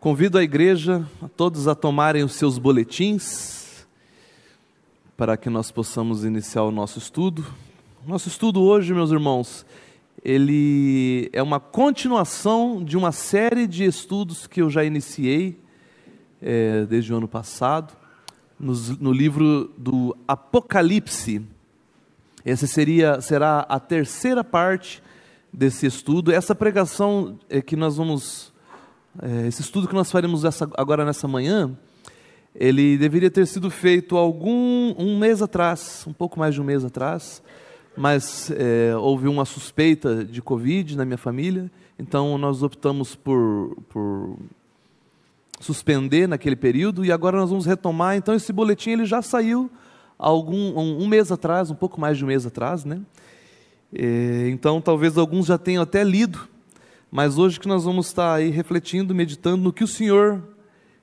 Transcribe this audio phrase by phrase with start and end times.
[0.00, 3.86] Convido a igreja, a todos a tomarem os seus boletins,
[5.14, 7.44] para que nós possamos iniciar o nosso estudo.
[8.06, 9.66] Nosso estudo hoje, meus irmãos,
[10.24, 15.60] ele é uma continuação de uma série de estudos que eu já iniciei
[16.40, 17.94] é, desde o ano passado,
[18.58, 21.42] no, no livro do Apocalipse.
[22.42, 25.02] Essa seria, será a terceira parte
[25.52, 26.32] desse estudo.
[26.32, 28.49] Essa pregação é que nós vamos
[29.18, 31.76] é, esse estudo que nós faremos essa, agora nessa manhã,
[32.54, 36.84] ele deveria ter sido feito algum um mês atrás, um pouco mais de um mês
[36.84, 37.42] atrás,
[37.96, 44.36] mas é, houve uma suspeita de Covid na minha família, então nós optamos por, por
[45.60, 48.16] suspender naquele período e agora nós vamos retomar.
[48.16, 49.70] Então esse boletim ele já saiu
[50.18, 53.00] algum um, um mês atrás, um pouco mais de um mês atrás, né?
[53.92, 56.48] É, então talvez alguns já tenham até lido
[57.10, 60.42] mas hoje que nós vamos estar aí refletindo, meditando no que o Senhor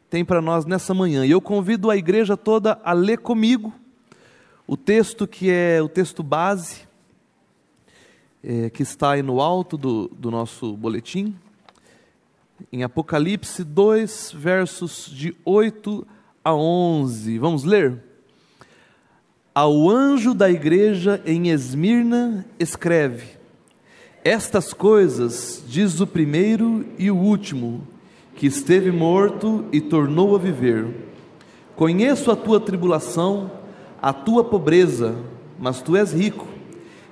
[0.09, 1.25] tem para nós nessa manhã.
[1.25, 3.73] E eu convido a igreja toda a ler comigo
[4.67, 6.81] o texto que é o texto base,
[8.43, 11.33] é, que está aí no alto do, do nosso boletim,
[12.71, 16.05] em Apocalipse 2, versos de 8
[16.43, 17.39] a 11.
[17.39, 18.03] Vamos ler?
[19.55, 23.36] Ao anjo da igreja em Esmirna, escreve:
[24.27, 27.87] estas coisas diz o primeiro e o último,
[28.35, 30.85] que esteve morto e tornou a viver.
[31.77, 33.49] Conheço a tua tribulação,
[34.01, 35.15] a tua pobreza,
[35.57, 36.45] mas tu és rico,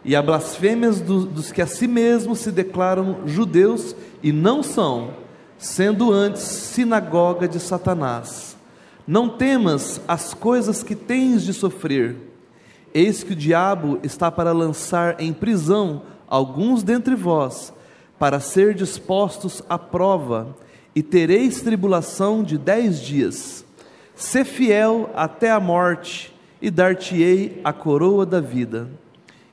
[0.03, 5.11] e a blasfêmias do, dos que a si mesmos se declaram judeus e não são,
[5.57, 8.57] sendo antes sinagoga de Satanás.
[9.07, 12.17] Não temas as coisas que tens de sofrer.
[12.94, 17.73] Eis que o diabo está para lançar em prisão alguns dentre vós,
[18.17, 20.55] para ser dispostos à prova,
[20.95, 23.65] e tereis tribulação de dez dias.
[24.15, 28.89] Sê fiel até a morte, e dar-te-ei a coroa da vida.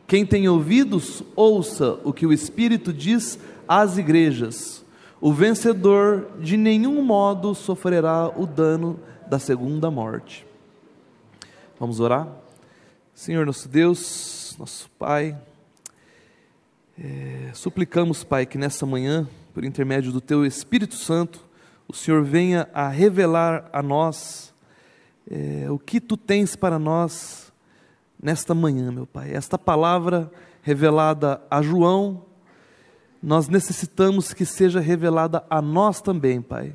[0.07, 4.85] Quem tem ouvidos, ouça o que o Espírito diz às igrejas.
[5.21, 10.47] O vencedor de nenhum modo sofrerá o dano da segunda morte.
[11.79, 12.29] Vamos orar?
[13.15, 15.37] Senhor nosso Deus, nosso Pai,
[17.05, 21.45] é, suplicamos, Pai, que nessa manhã, por intermédio do Teu Espírito Santo,
[21.89, 24.55] o Senhor venha a revelar a nós
[25.29, 27.53] é, o que Tu tens para nós
[28.23, 29.35] nesta manhã, meu Pai.
[29.35, 30.31] Esta palavra
[30.63, 32.25] revelada a João,
[33.21, 36.73] nós necessitamos que seja revelada a nós também, Pai,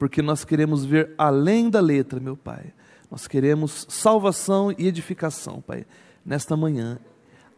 [0.00, 2.74] porque nós queremos ver além da letra, meu Pai.
[3.08, 5.86] Nós queremos salvação e edificação, Pai,
[6.26, 6.98] nesta manhã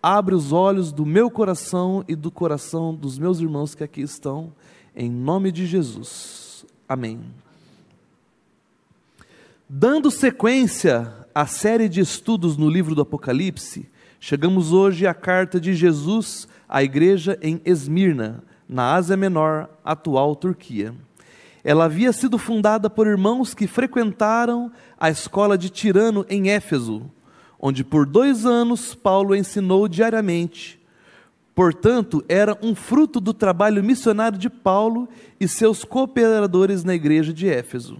[0.03, 4.53] abre os olhos do meu coração e do coração dos meus irmãos que aqui estão,
[4.97, 6.67] em nome de Jesus.
[6.89, 7.21] Amém.
[9.69, 15.73] Dando sequência à série de estudos no livro do Apocalipse, chegamos hoje à carta de
[15.73, 20.95] Jesus à igreja em Esmirna, na Ásia Menor, atual Turquia.
[21.63, 27.09] Ela havia sido fundada por irmãos que frequentaram a escola de Tirano em Éfeso,
[27.63, 30.81] onde por dois anos Paulo ensinou diariamente.
[31.55, 35.09] Portanto, era um fruto do trabalho missionário de Paulo
[35.39, 37.99] e seus cooperadores na igreja de Éfeso.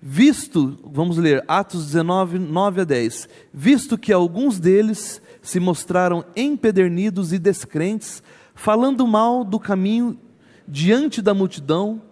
[0.00, 3.28] Visto, vamos ler Atos 19, 9 a 10.
[3.54, 8.22] Visto que alguns deles se mostraram empedernidos e descrentes,
[8.54, 10.18] falando mal do caminho
[10.66, 12.02] diante da multidão,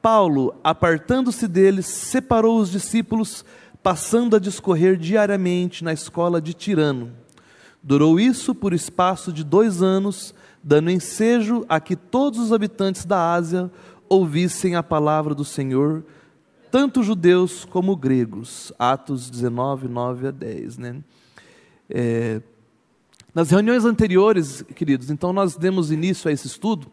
[0.00, 3.44] Paulo, apartando-se deles, separou os discípulos
[3.84, 7.12] passando a discorrer diariamente na escola de Tirano.
[7.82, 13.34] Durou isso por espaço de dois anos, dando ensejo a que todos os habitantes da
[13.34, 13.70] Ásia
[14.08, 16.02] ouvissem a palavra do Senhor,
[16.70, 18.72] tanto judeus como gregos.
[18.78, 20.78] Atos 19, 9 a 10.
[20.78, 20.96] Né?
[21.90, 22.40] É,
[23.34, 26.90] nas reuniões anteriores, queridos, então nós demos início a esse estudo.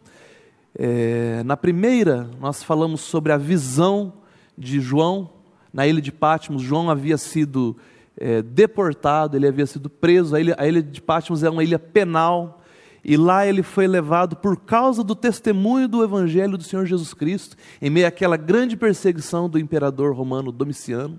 [0.78, 4.12] É, na primeira, nós falamos sobre a visão
[4.58, 5.40] de João
[5.72, 7.76] na ilha de Patmos, João havia sido
[8.16, 10.36] é, deportado, ele havia sido preso.
[10.36, 12.60] A ilha, a ilha de Patmos é uma ilha penal.
[13.04, 17.56] E lá ele foi levado por causa do testemunho do Evangelho do Senhor Jesus Cristo,
[17.80, 21.18] em meio àquela grande perseguição do imperador romano Domiciano.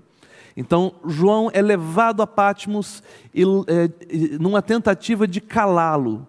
[0.56, 3.02] Então, João é levado a Patmos
[3.34, 6.26] e, é, numa tentativa de calá-lo.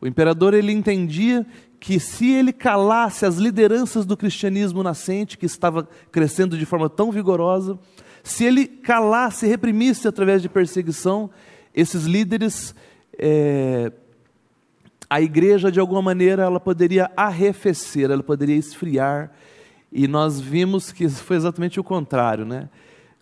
[0.00, 1.46] O imperador ele entendia
[1.82, 7.10] que se ele calasse as lideranças do cristianismo nascente, que estava crescendo de forma tão
[7.10, 7.76] vigorosa,
[8.22, 11.28] se ele calasse, reprimisse através de perseguição,
[11.74, 12.72] esses líderes,
[13.18, 13.90] é,
[15.10, 19.32] a igreja de alguma maneira ela poderia arrefecer, ela poderia esfriar,
[19.90, 22.70] E nós vimos que foi exatamente o contrário, né?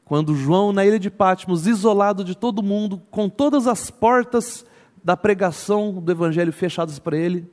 [0.05, 4.67] Quando João, na ilha de Patmos, isolado de todo mundo, com todas as portas
[5.03, 7.49] da pregação do Evangelho fechadas para ele,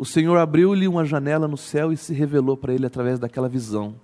[0.00, 3.96] o Senhor abriu-lhe uma janela no céu e se revelou para ele através daquela visão.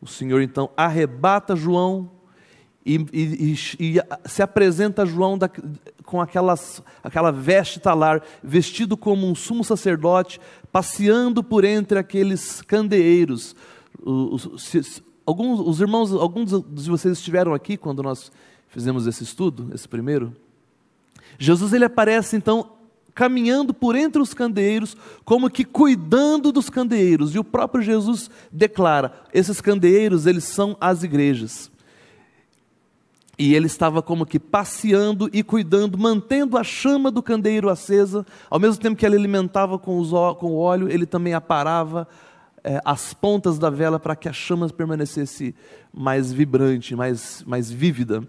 [0.00, 2.10] O Senhor então arrebata João
[2.84, 5.48] e, e, e, se apresenta a João da,
[6.04, 10.40] com aquelas, aquela veste talar, vestido como um sumo sacerdote,
[10.72, 13.54] passeando por entre aqueles candeeiros.
[14.02, 18.32] Os, os, alguns, os irmãos, alguns de vocês estiveram aqui quando nós
[18.66, 20.34] fizemos esse estudo, esse primeiro.
[21.38, 22.74] Jesus ele aparece então
[23.14, 27.34] caminhando por entre os candeeiros, como que cuidando dos candeeiros.
[27.34, 31.70] E o próprio Jesus declara: esses candeeiros, eles são as igrejas.
[33.36, 38.60] E ele estava como que passeando e cuidando, mantendo a chama do candeeiro acesa, ao
[38.60, 42.06] mesmo tempo que ele alimentava com, os, com o óleo, ele também aparava
[42.62, 45.52] é, as pontas da vela para que a chama permanecesse
[45.92, 48.22] mais vibrante, mais, mais vívida.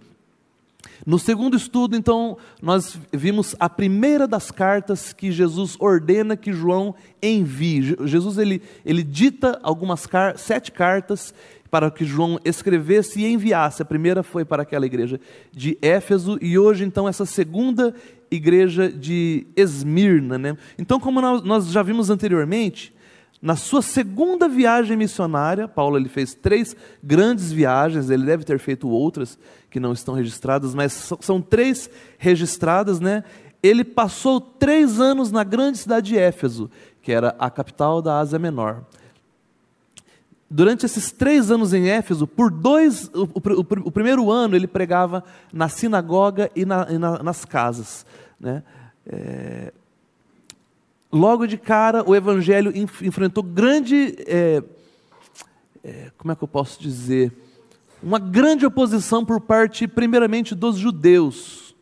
[1.06, 6.96] No segundo estudo, então, nós vimos a primeira das cartas que Jesus ordena que João
[7.22, 7.96] envie.
[8.06, 11.34] Jesus ele, ele dita algumas car sete cartas
[11.70, 13.82] para que João escrevesse e enviasse.
[13.82, 15.20] A primeira foi para aquela igreja
[15.52, 17.94] de Éfeso e hoje então essa segunda
[18.32, 20.58] igreja de Esmirna, né?
[20.78, 22.95] Então, como nós, nós já vimos anteriormente,
[23.46, 28.90] na sua segunda viagem missionária, Paulo ele fez três grandes viagens, ele deve ter feito
[28.90, 29.38] outras
[29.70, 31.88] que não estão registradas, mas são três
[32.18, 33.24] registradas, né?
[33.62, 36.72] Ele passou três anos na grande cidade de Éfeso,
[37.04, 38.84] que era a capital da Ásia Menor.
[40.50, 45.24] Durante esses três anos em Éfeso, por dois, o, o, o primeiro ano ele pregava
[45.54, 48.08] na sinagoga e, na, e na, nas casas.
[48.40, 48.64] Né?
[49.06, 49.72] É,
[51.16, 54.16] logo de cara, o evangelho enfrentou grande.
[54.28, 54.62] É,
[55.82, 57.32] é, como é que eu posso dizer?
[58.04, 61.74] Uma grande oposição por parte, primeiramente, dos judeus.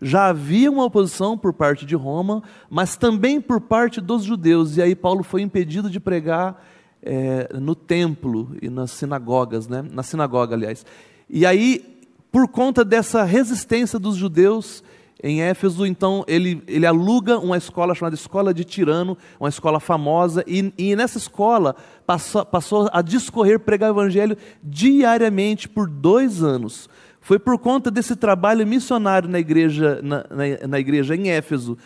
[0.00, 4.76] Já havia uma oposição por parte de Roma, mas também por parte dos judeus.
[4.76, 6.64] E aí Paulo foi impedido de pregar
[7.02, 9.84] é, no templo e nas sinagogas, né?
[9.90, 10.86] na sinagoga, aliás.
[11.28, 14.82] E aí, por conta dessa resistência dos judeus
[15.22, 20.42] em Éfeso, então ele, ele aluga uma escola chamada Escola de Tirano, uma escola famosa,
[20.46, 21.76] e, e nessa escola
[22.06, 26.88] passou, passou a discorrer, pregar o evangelho diariamente por dois anos.
[27.20, 31.76] Foi por conta desse trabalho missionário na igreja, na, na, na igreja em Éfeso,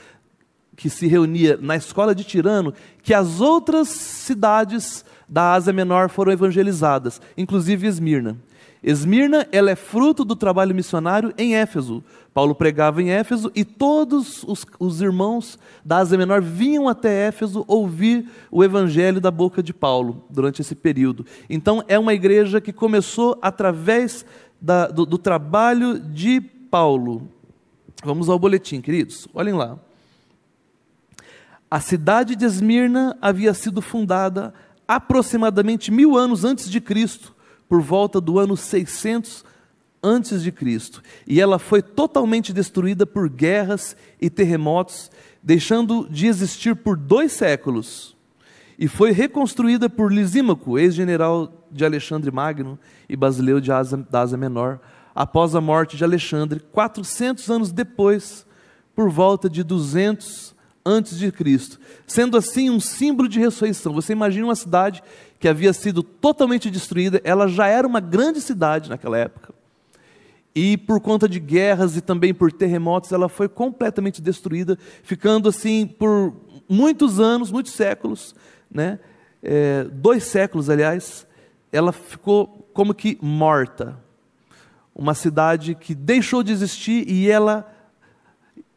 [0.77, 2.73] que se reunia na escola de Tirano,
[3.03, 8.37] que as outras cidades da Ásia Menor foram evangelizadas, inclusive Esmirna.
[8.85, 12.05] Esmirna, ela é fruto do trabalho missionário em Éfeso.
[12.35, 17.65] Paulo pregava em Éfeso e todos os, os, irmãos da Ásia Menor vinham até Éfeso
[17.67, 21.25] ouvir o evangelho da boca de Paulo durante esse período.
[21.49, 24.27] Então, é uma igreja que começou através
[24.61, 27.27] da, do, do trabalho de Paulo.
[28.05, 29.27] Vamos ao boletim, queridos.
[29.33, 29.79] Olhem lá.
[31.71, 34.53] A cidade de Esmirna havia sido fundada
[34.87, 37.34] aproximadamente mil anos antes de Cristo,
[37.69, 39.45] por volta do ano 600
[40.03, 45.11] antes de Cristo, e ela foi totalmente destruída por guerras e terremotos,
[45.43, 48.15] deixando de existir por dois séculos.
[48.79, 52.79] E foi reconstruída por Lisímaco, ex-general de Alexandre Magno
[53.09, 54.81] e basileu de Ásia, da Ásia Menor,
[55.15, 58.45] após a morte de Alexandre, 400 anos depois,
[58.95, 60.54] por volta de 200
[60.85, 63.95] antes de Cristo, sendo assim um símbolo de ressurreição.
[63.95, 65.03] Você imagina uma cidade
[65.41, 69.55] que havia sido totalmente destruída, ela já era uma grande cidade naquela época.
[70.55, 75.87] E por conta de guerras e também por terremotos, ela foi completamente destruída, ficando assim
[75.87, 76.33] por
[76.69, 78.35] muitos anos, muitos séculos,
[78.71, 79.01] né?
[79.43, 81.27] É, dois séculos, aliás,
[81.73, 83.99] ela ficou como que morta.
[84.95, 87.74] Uma cidade que deixou de existir e ela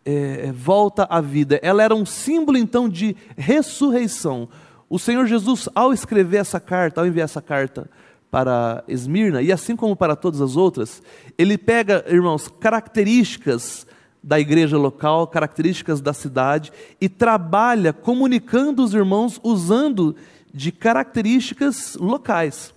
[0.07, 1.59] é, é, volta à vida.
[1.61, 4.47] Ela era um símbolo então de ressurreição.
[4.89, 7.89] O Senhor Jesus, ao escrever essa carta, ao enviar essa carta
[8.31, 11.03] para Esmirna, e assim como para todas as outras,
[11.37, 13.85] ele pega, irmãos, características
[14.23, 16.71] da igreja local, características da cidade,
[17.01, 20.15] e trabalha comunicando os irmãos usando
[20.53, 22.73] de características locais.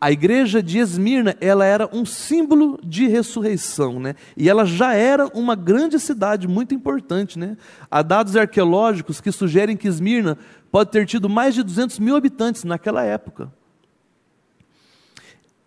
[0.00, 4.14] A igreja de Esmirna, ela era um símbolo de ressurreição, né?
[4.34, 7.54] E ela já era uma grande cidade, muito importante, né?
[7.90, 10.38] Há dados arqueológicos que sugerem que Esmirna
[10.72, 13.52] pode ter tido mais de 200 mil habitantes naquela época.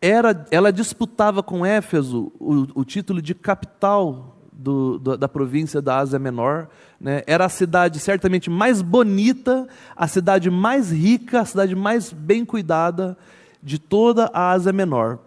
[0.01, 5.99] Era, ela disputava com Éfeso o, o título de capital do, do, da província da
[5.99, 6.69] Ásia Menor.
[6.99, 7.21] Né?
[7.27, 13.15] Era a cidade certamente mais bonita, a cidade mais rica, a cidade mais bem cuidada
[13.63, 15.19] de toda a Ásia Menor.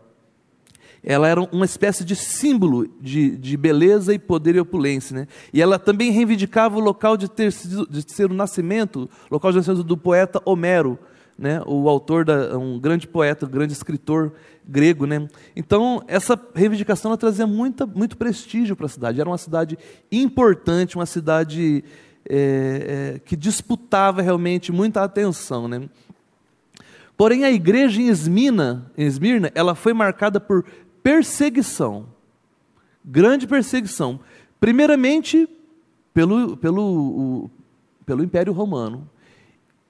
[1.02, 5.14] Ela era uma espécie de símbolo de, de beleza e poder e opulência.
[5.14, 5.28] Né?
[5.52, 7.52] E ela também reivindicava o local de, ter,
[7.88, 10.98] de ser o nascimento, local de nascimento do poeta Homero,
[11.38, 11.62] né?
[11.64, 14.32] o autor, da, um grande poeta, um grande escritor
[14.66, 15.06] grego.
[15.06, 15.28] Né?
[15.54, 19.20] Então, essa reivindicação trazia muita, muito prestígio para a cidade.
[19.20, 19.78] Era uma cidade
[20.10, 21.84] importante, uma cidade
[22.28, 25.68] é, é, que disputava realmente muita atenção.
[25.68, 25.88] Né?
[27.16, 30.64] Porém, a igreja em Esmina, em Esmirna, ela foi marcada por
[31.02, 32.06] perseguição,
[33.04, 34.20] grande perseguição.
[34.60, 35.48] Primeiramente,
[36.12, 37.50] pelo, pelo, o,
[38.04, 39.08] pelo Império Romano.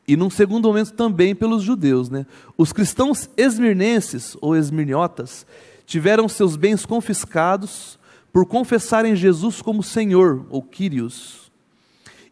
[0.08, 2.08] E num segundo momento também pelos judeus.
[2.08, 2.26] Né?
[2.56, 5.46] Os cristãos esmirnenses, ou esmirniotas,
[5.84, 7.98] tiveram seus bens confiscados
[8.32, 11.50] por confessarem Jesus como Senhor, ou Quírios.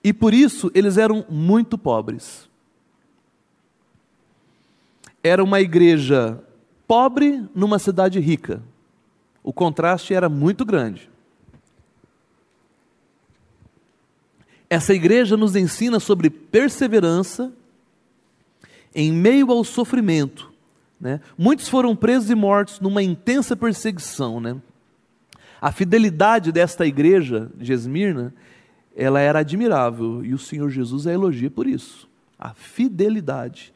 [0.03, 2.49] E por isso eles eram muito pobres.
[5.27, 6.39] Era uma igreja
[6.87, 8.63] pobre numa cidade rica.
[9.43, 11.11] O contraste era muito grande.
[14.69, 17.53] Essa igreja nos ensina sobre perseverança
[18.95, 20.53] em meio ao sofrimento.
[21.01, 21.21] Né?
[21.37, 24.41] Muitos foram presos e mortos numa intensa perseguição.
[24.41, 24.57] Né?
[25.61, 28.35] A fidelidade desta igreja de Esmirna,
[28.95, 32.09] ela era admirável e o Senhor Jesus a elogia por isso.
[32.39, 33.74] A fidelidade.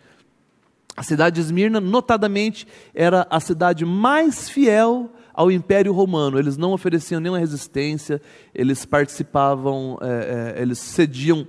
[0.98, 6.36] A cidade de Esmirna, notadamente, era a cidade mais fiel ao Império Romano.
[6.36, 8.20] Eles não ofereciam nenhuma resistência,
[8.52, 11.46] eles participavam, é, é, eles cediam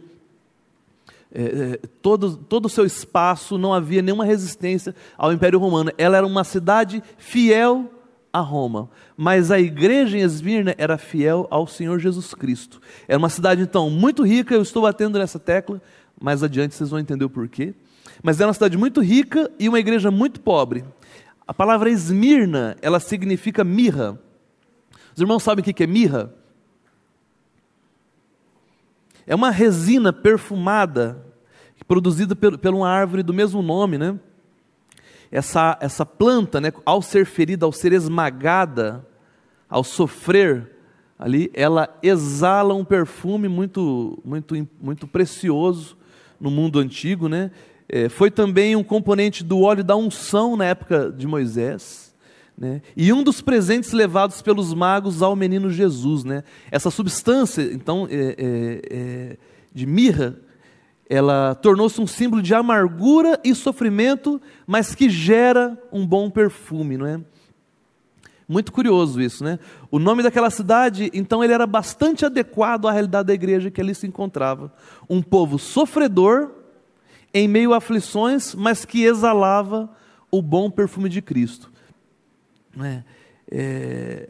[1.34, 5.92] é, é, todo, todo o seu espaço, não havia nenhuma resistência ao Império Romano.
[5.98, 7.92] Ela era uma cidade fiel
[8.32, 8.88] a Roma,
[9.18, 12.80] mas a igreja em Esmirna era fiel ao Senhor Jesus Cristo.
[13.08, 15.82] Era uma cidade, então, muito rica, eu estou batendo nessa tecla,
[16.22, 17.74] mais adiante vocês vão entender o porquê.
[18.22, 20.84] Mas era uma cidade muito rica e uma igreja muito pobre.
[21.48, 24.20] A palavra Esmirna, ela significa mirra.
[25.16, 26.34] Os irmãos sabem o que é mirra?
[29.26, 31.26] É uma resina perfumada,
[31.88, 34.20] produzida por uma árvore do mesmo nome, né?
[35.32, 39.06] Essa, essa planta, né, ao ser ferida, ao ser esmagada,
[39.70, 40.76] ao sofrer
[41.18, 45.98] ali, ela exala um perfume muito, muito, muito precioso
[46.40, 47.52] no mundo antigo, né?
[47.90, 52.14] É, foi também um componente do óleo da unção na época de Moisés.
[52.56, 52.82] Né?
[52.96, 56.24] E um dos presentes levados pelos magos ao menino Jesus.
[56.24, 56.44] Né?
[56.70, 59.38] Essa substância, então, é, é, é,
[59.74, 60.38] de mirra,
[61.10, 66.96] ela tornou-se um símbolo de amargura e sofrimento, mas que gera um bom perfume.
[66.96, 67.20] Não é?
[68.48, 69.58] Muito curioso isso, né?
[69.90, 73.96] O nome daquela cidade, então, ele era bastante adequado à realidade da igreja que ali
[73.96, 74.72] se encontrava.
[75.10, 76.52] Um povo sofredor,
[77.34, 79.90] em meio a aflições, mas que exalava
[80.32, 81.72] o bom perfume de Cristo.
[82.80, 83.04] É,
[83.52, 84.30] é...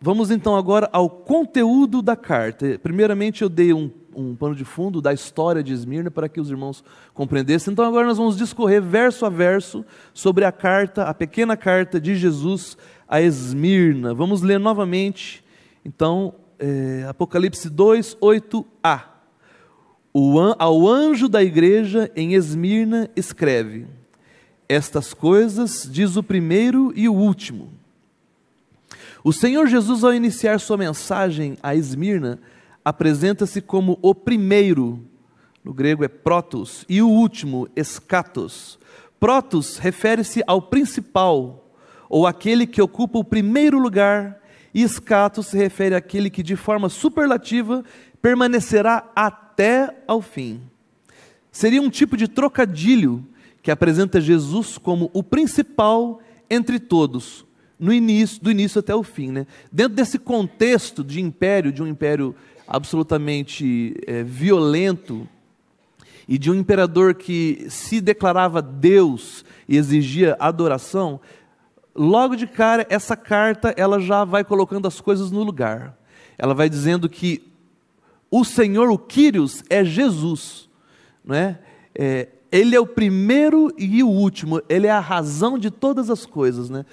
[0.00, 2.78] Vamos então agora ao conteúdo da carta.
[2.82, 6.50] Primeiramente, eu dei um, um pano de fundo da história de Esmirna para que os
[6.50, 7.72] irmãos compreendessem.
[7.72, 12.16] Então, agora nós vamos discorrer verso a verso sobre a carta, a pequena carta de
[12.16, 12.76] Jesus
[13.08, 14.12] a Esmirna.
[14.12, 15.44] Vamos ler novamente,
[15.84, 19.13] então, é, Apocalipse 2, 8a.
[20.58, 23.86] Ao anjo da igreja em Esmirna escreve
[24.68, 27.70] estas coisas diz o primeiro e o último.
[29.22, 32.38] O Senhor Jesus, ao iniciar sua mensagem a Esmirna,
[32.84, 35.02] apresenta-se como o primeiro,
[35.62, 38.78] no grego é protos, e o último, escatos.
[39.18, 41.70] Protos refere-se ao principal,
[42.08, 44.40] ou aquele que ocupa o primeiro lugar,
[44.74, 47.84] e escatos se refere àquele que, de forma superlativa,
[48.20, 50.60] permanecerá até ao fim.
[51.52, 53.24] Seria um tipo de trocadilho
[53.62, 57.46] que apresenta Jesus como o principal entre todos,
[57.78, 59.30] no início, do início até o fim.
[59.30, 59.46] Né?
[59.70, 62.34] Dentro desse contexto de império, de um império
[62.66, 65.28] absolutamente é, violento,
[66.28, 71.20] e de um imperador que se declarava Deus e exigia adoração,
[71.94, 75.96] logo de cara essa carta ela já vai colocando as coisas no lugar.
[76.36, 77.46] Ela vai dizendo que
[78.30, 80.68] o Senhor, o Quírios, é Jesus,
[81.24, 81.60] não é?
[81.94, 86.24] é ele é o primeiro e o último, ele é a razão de todas as
[86.24, 86.70] coisas.
[86.70, 86.86] Né?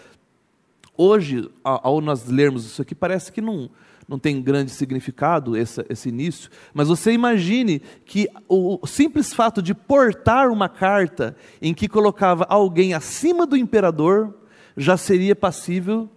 [0.97, 3.69] Hoje, ao nós lermos isso aqui, parece que não,
[4.07, 9.75] não tem grande significado esse, esse início, mas você imagine que o simples fato de
[9.75, 14.40] portar uma carta em que colocava alguém acima do imperador
[14.75, 16.09] já seria passível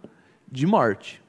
[0.51, 1.23] de morte.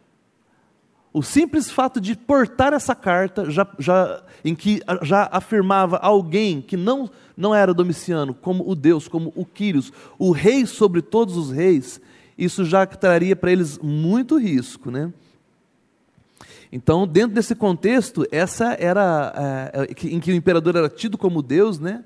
[1.13, 6.75] o simples fato de portar essa carta, já, já, em que já afirmava alguém que
[6.75, 11.51] não, não era Domiciano, como o Deus, como o Quírios, o rei sobre todos os
[11.51, 12.01] reis,
[12.38, 14.91] isso já traria para eles muito risco.
[14.91, 15.12] Né?
[16.70, 21.41] Então, dentro desse contexto, essa era é, é em que o imperador era tido como
[21.41, 22.03] Deus, né?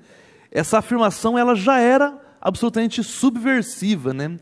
[0.52, 4.14] essa afirmação ela já era absolutamente subversiva.
[4.14, 4.38] Né?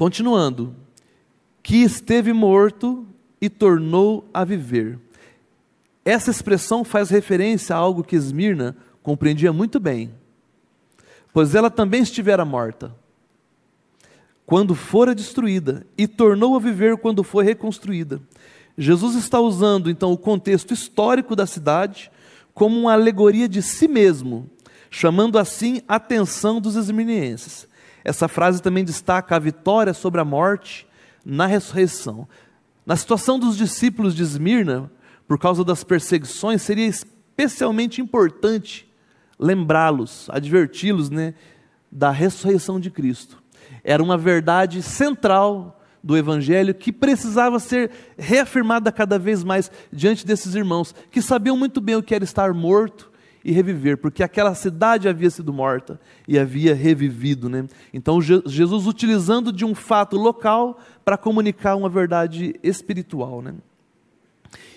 [0.00, 0.74] Continuando,
[1.62, 3.06] que esteve morto
[3.38, 4.98] e tornou a viver.
[6.02, 10.10] Essa expressão faz referência a algo que Esmirna compreendia muito bem,
[11.34, 12.96] pois ela também estivera morta
[14.46, 18.22] quando fora destruída e tornou a viver quando foi reconstruída.
[18.78, 22.10] Jesus está usando então o contexto histórico da cidade
[22.54, 24.48] como uma alegoria de si mesmo,
[24.90, 27.68] chamando assim a atenção dos esmirnienses.
[28.04, 30.86] Essa frase também destaca a vitória sobre a morte
[31.24, 32.26] na ressurreição.
[32.84, 34.90] Na situação dos discípulos de Esmirna,
[35.28, 38.90] por causa das perseguições, seria especialmente importante
[39.38, 41.34] lembrá-los, adverti-los né,
[41.90, 43.42] da ressurreição de Cristo.
[43.82, 50.54] Era uma verdade central do Evangelho que precisava ser reafirmada cada vez mais diante desses
[50.54, 53.09] irmãos, que sabiam muito bem o que era estar morto
[53.44, 57.48] e reviver, porque aquela cidade havia sido morta e havia revivido.
[57.48, 57.66] Né?
[57.92, 63.40] Então, Jesus utilizando de um fato local para comunicar uma verdade espiritual.
[63.40, 63.54] Né?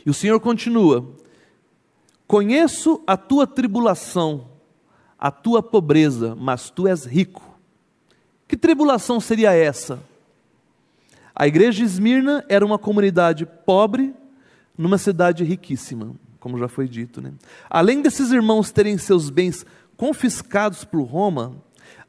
[0.06, 1.06] E o Senhor continua:
[2.26, 4.48] Conheço a tua tribulação,
[5.20, 7.44] a tua pobreza, mas tu és rico.
[8.48, 10.00] Que tribulação seria essa?
[11.36, 14.14] A igreja de Esmirna era uma comunidade pobre
[14.78, 17.22] numa cidade riquíssima como já foi dito.
[17.22, 17.32] Né?
[17.70, 21.56] Além desses irmãos terem seus bens confiscados por Roma,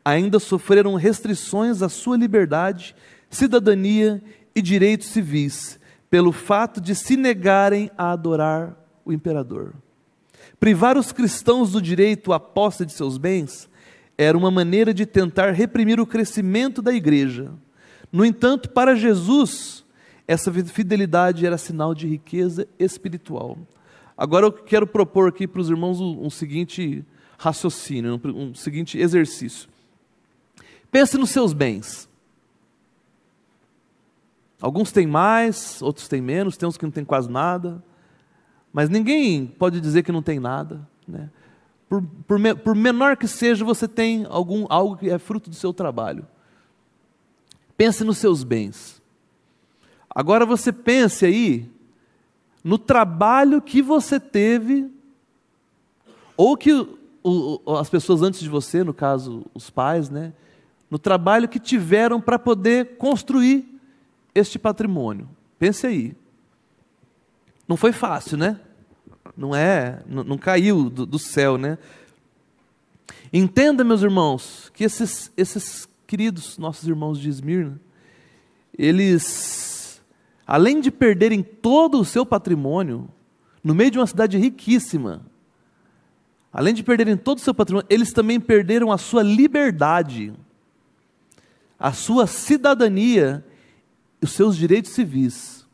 [0.04, 2.96] ainda sofreram restrições à sua liberdade,
[3.30, 4.20] cidadania
[4.52, 5.78] e direitos civis,
[6.10, 9.72] pelo fato de se negarem a adorar o imperador.
[10.58, 13.70] Privar os cristãos do direito à posse de seus bens
[14.18, 17.52] era uma maneira de tentar reprimir o crescimento da igreja.
[18.10, 19.84] No entanto, para Jesus,
[20.26, 23.56] essa fidelidade era sinal de riqueza espiritual.
[24.16, 27.04] Agora eu quero propor aqui para os irmãos um, um seguinte
[27.36, 29.68] raciocínio, um, um seguinte exercício.
[30.90, 32.08] Pense nos seus bens.
[34.60, 37.82] Alguns têm mais, outros têm menos, tem uns que não têm quase nada.
[38.72, 40.88] Mas ninguém pode dizer que não tem nada.
[41.06, 41.28] Né?
[41.88, 45.72] Por, por, por, menor que seja, você tem algum, algo que é fruto do seu
[45.72, 46.26] trabalho.
[47.76, 49.02] Pense nos seus bens.
[50.08, 51.70] Agora você pense aí
[52.64, 54.90] no trabalho que você teve,
[56.34, 60.32] ou que o, o, as pessoas antes de você, no caso os pais, né,
[60.90, 63.68] no trabalho que tiveram para poder construir
[64.34, 65.28] este patrimônio.
[65.58, 66.16] Pense aí.
[67.68, 68.60] Não foi fácil, né?
[69.36, 71.78] Não é, não, caiu do, do, céu, né?
[73.32, 77.80] Entenda, meus irmãos, que esses, esses queridos nossos irmãos de Esmirna,
[78.78, 79.73] eles
[80.46, 83.08] além de perderem todo o seu patrimônio,
[83.62, 85.24] no meio de uma cidade riquíssima,
[86.52, 90.34] além de perderem todo o seu patrimônio, eles também perderam a sua liberdade,
[91.78, 93.44] a sua cidadania
[94.20, 95.66] e os seus direitos civis.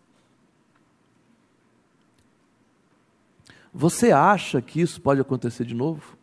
[3.73, 6.19] Você acha que isso pode acontecer de novo?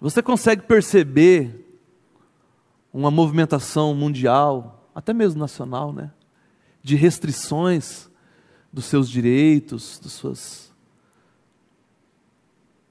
[0.00, 1.69] Você consegue perceber
[2.92, 6.10] uma movimentação mundial, até mesmo nacional, né?
[6.82, 8.08] de restrições
[8.72, 10.72] dos seus direitos, dos suas,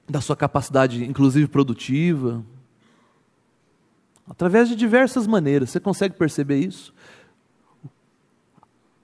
[0.08, 2.44] da sua capacidade, inclusive produtiva,
[4.28, 5.70] através de diversas maneiras.
[5.70, 6.94] Você consegue perceber isso?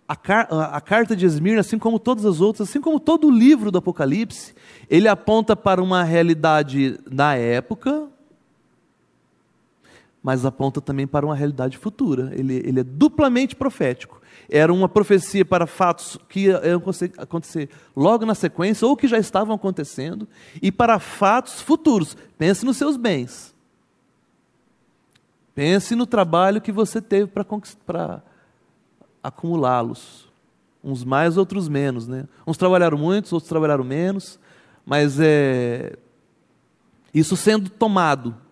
[0.07, 3.31] A, car a, carta de Esmirna, assim como todas as outras, assim como todo o
[3.31, 4.55] livro do Apocalipse,
[4.89, 8.09] ele aponta para uma realidade da época,
[10.27, 12.33] mas aponta também para uma realidade futura.
[12.35, 14.21] Ele, ele é duplamente profético.
[14.51, 16.83] Era uma profecia para fatos que iam
[17.17, 20.27] acontecer logo na sequência, ou que já estavam acontecendo,
[20.61, 22.17] e para fatos futuros.
[22.37, 23.55] Pense nos seus bens.
[25.55, 27.31] Pense no trabalho que você teve
[27.87, 28.21] para
[29.23, 30.29] acumulá-los.
[30.83, 32.09] Uns mais, outros menos.
[32.09, 32.25] Né?
[32.45, 34.41] Uns trabalharam muitos, outros trabalharam menos,
[34.85, 35.97] mas é,
[37.15, 38.45] isso sendo tomado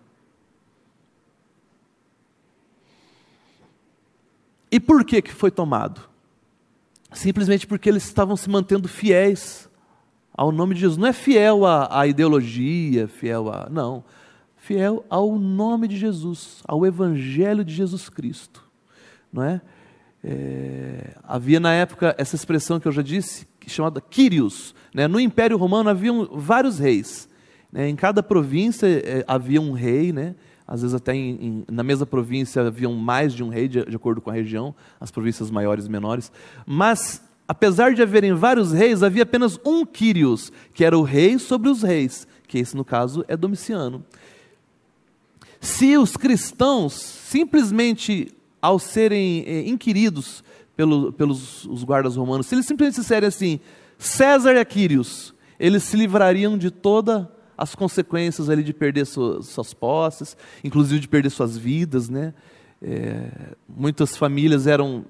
[4.71, 6.01] E por que, que foi tomado?
[7.11, 9.69] Simplesmente porque eles estavam se mantendo fiéis
[10.33, 10.97] ao nome de Jesus.
[10.97, 13.69] Não é fiel à, à ideologia, fiel a.
[13.69, 14.03] Não.
[14.57, 18.63] fiel ao nome de Jesus, ao Evangelho de Jesus Cristo,
[19.31, 19.61] não é?
[20.23, 24.75] é havia na época essa expressão que eu já disse, chamada Kyrios.
[24.93, 25.07] Né?
[25.07, 27.29] No Império Romano haviam vários reis.
[27.71, 27.89] Né?
[27.89, 30.35] Em cada província é, havia um rei, né?
[30.67, 33.95] Às vezes até em, em, na mesma província haviam mais de um rei, de, de
[33.95, 36.31] acordo com a região, as províncias maiores e menores.
[36.65, 41.69] Mas apesar de haverem vários reis, havia apenas um Quírios, que era o rei sobre
[41.69, 44.03] os reis, que esse no caso é Domiciano.
[45.59, 50.43] Se os cristãos, simplesmente ao serem eh, inquiridos
[50.75, 53.59] pelo, pelos os guardas romanos, se eles simplesmente disserem assim,
[53.97, 59.73] César é Quírios, eles se livrariam de toda as consequências ali de perder suas, suas
[59.73, 62.33] posses, inclusive de perder suas vidas, né?
[62.81, 63.29] É,
[63.67, 65.05] muitas famílias eram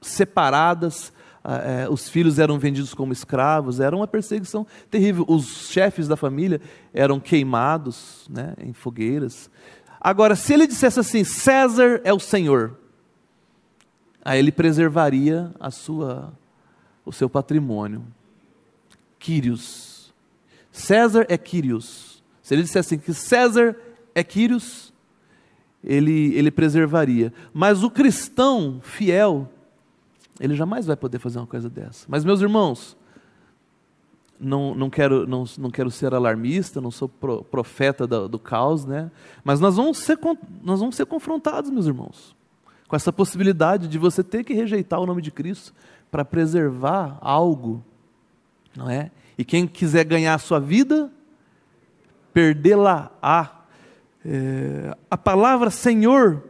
[0.00, 1.12] separadas,
[1.44, 5.24] é, os filhos eram vendidos como escravos, era uma perseguição terrível.
[5.28, 6.60] Os chefes da família
[6.92, 9.48] eram queimados né, em fogueiras.
[10.00, 12.76] Agora, se ele dissesse assim, César é o Senhor,
[14.24, 16.32] aí ele preservaria a sua,
[17.04, 18.04] o seu patrimônio.
[19.18, 19.95] Quírios.
[20.76, 22.22] César é Quírios.
[22.42, 23.74] Se ele dissesse assim, que César
[24.14, 24.92] é Quírios,
[25.82, 27.32] ele, ele preservaria.
[27.52, 29.48] Mas o cristão fiel,
[30.38, 32.04] ele jamais vai poder fazer uma coisa dessa.
[32.08, 32.94] Mas, meus irmãos,
[34.38, 38.84] não, não, quero, não, não quero ser alarmista, não sou pro, profeta do, do, caos,
[38.84, 39.10] né?
[39.42, 40.18] mas nós vamos, ser,
[40.62, 42.36] nós vamos ser confrontados, meus irmãos,
[42.86, 45.72] com essa possibilidade de você ter que rejeitar o nome de Cristo
[46.10, 47.82] para preservar algo,
[48.76, 49.10] não é?
[49.38, 51.10] E quem quiser ganhar a sua vida,
[52.32, 53.52] perdê-la-á.
[54.24, 56.42] É, a palavra Senhor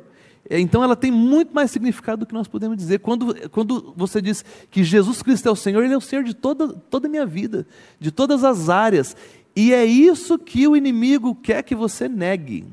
[0.48, 3.00] é, então ela tem muito mais significado do que nós podemos dizer.
[3.00, 6.34] Quando, quando você diz que Jesus Cristo é o Senhor, Ele é o Senhor de
[6.34, 7.66] toda, toda a minha vida,
[7.98, 9.16] de todas as áreas.
[9.54, 12.66] E é isso que o inimigo quer que você negue.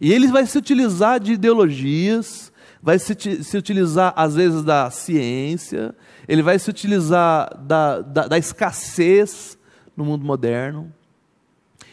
[0.00, 2.52] E ele vai se utilizar de ideologias,
[2.84, 5.96] vai se, se utilizar, às vezes, da ciência,
[6.28, 9.56] ele vai se utilizar da, da, da escassez
[9.96, 10.92] no mundo moderno.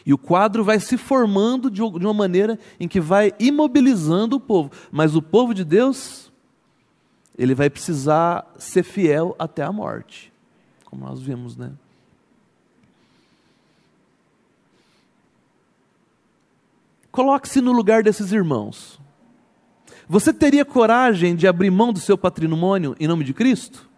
[0.04, 4.70] E o quadro vai se formando de uma maneira em que vai imobilizando o povo.
[4.90, 6.30] Mas o povo de Deus,
[7.38, 10.30] ele vai precisar ser fiel até a morte.
[10.84, 11.72] Como nós vimos, né?
[17.10, 19.01] Coloque-se no lugar desses irmãos.
[20.12, 23.88] Você teria coragem de abrir mão do seu patrimônio em nome de Cristo?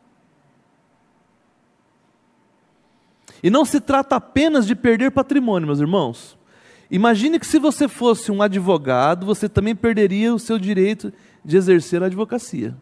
[3.43, 6.39] E não se trata apenas de perder patrimônio, meus irmãos.
[6.89, 11.13] Imagine que se você fosse um advogado, você também perderia o seu direito
[11.45, 12.77] de exercer a advocacia.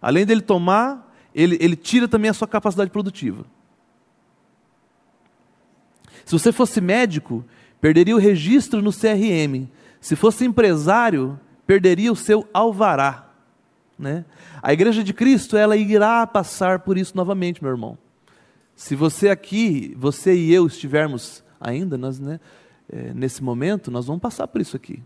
[0.00, 3.44] Além dele tomar, ele, ele tira também a sua capacidade produtiva.
[6.24, 7.44] Se você fosse médico,
[7.80, 9.66] perderia o registro no CRM.
[10.00, 13.30] Se fosse empresário, perderia o seu alvará.
[13.98, 14.24] Né?
[14.62, 17.98] A igreja de Cristo, ela irá passar por isso novamente, meu irmão.
[18.74, 22.38] Se você aqui, você e eu estivermos ainda nós, né,
[22.90, 25.02] é, nesse momento, nós vamos passar por isso aqui.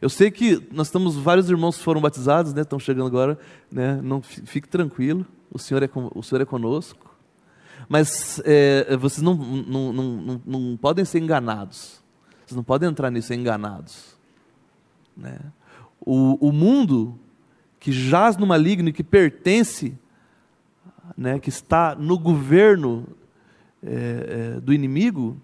[0.00, 3.38] Eu sei que nós estamos, vários irmãos foram batizados, né, estão chegando agora,
[3.70, 7.12] né, não fique tranquilo, o Senhor é, o Senhor é conosco.
[7.88, 12.00] Mas é, vocês não, não, não, não, não podem ser enganados.
[12.46, 14.11] Vocês não podem entrar nisso enganados.
[15.16, 15.38] Né?
[16.00, 17.18] O, o mundo
[17.78, 19.96] que jaz no maligno e que pertence
[21.16, 23.06] né, que está no governo
[23.84, 25.36] é, é, do inimigo,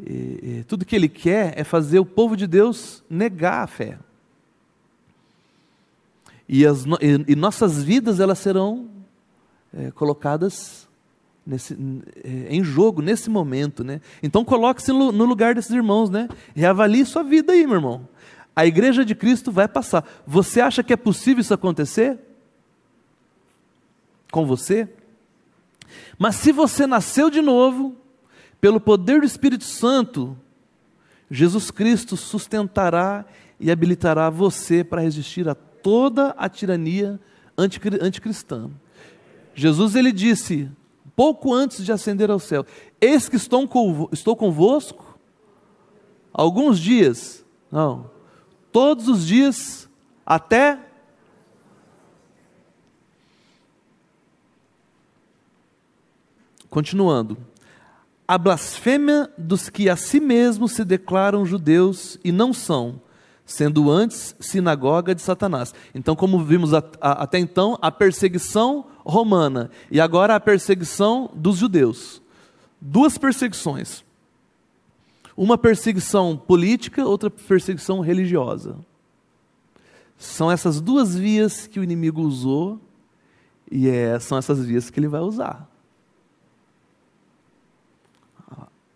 [0.00, 0.12] e,
[0.60, 3.98] e, tudo que ele quer é fazer o povo de Deus negar a fé.
[6.48, 8.88] E, as, e, e nossas vidas elas serão
[9.72, 10.88] é, colocadas
[11.46, 11.76] nesse,
[12.22, 14.00] é, em jogo nesse momento, né?
[14.22, 16.28] Então coloque-se no, no, lugar desses irmãos, né?
[16.54, 18.08] Reavalie sua vida aí, meu irmão.
[18.54, 20.04] A igreja de Cristo vai passar.
[20.26, 22.18] Você acha que é possível isso acontecer?
[24.34, 24.88] com você.
[26.18, 27.94] Mas se você nasceu de novo,
[28.60, 30.36] pelo poder do Espírito Santo,
[31.30, 33.24] Jesus Cristo sustentará
[33.60, 37.20] e habilitará você para resistir a toda a tirania
[37.56, 38.70] anticristã.
[39.54, 40.68] Jesus ele disse,
[41.14, 42.66] pouco antes de ascender ao céu:
[43.00, 45.16] Eis que estou, convosco
[46.32, 48.10] alguns dias, não,
[48.74, 49.88] todos os dias,
[50.26, 50.80] até
[56.68, 57.38] Continuando.
[58.26, 63.00] A blasfêmia dos que a si mesmos se declaram judeus e não são,
[63.46, 65.72] sendo antes sinagoga de Satanás.
[65.94, 71.58] Então, como vimos a, a, até então, a perseguição romana e agora a perseguição dos
[71.58, 72.20] judeus.
[72.80, 74.03] Duas perseguições.
[75.36, 78.76] Uma perseguição política, outra perseguição religiosa.
[80.16, 82.80] São essas duas vias que o inimigo usou
[83.70, 85.68] e é, são essas vias que ele vai usar.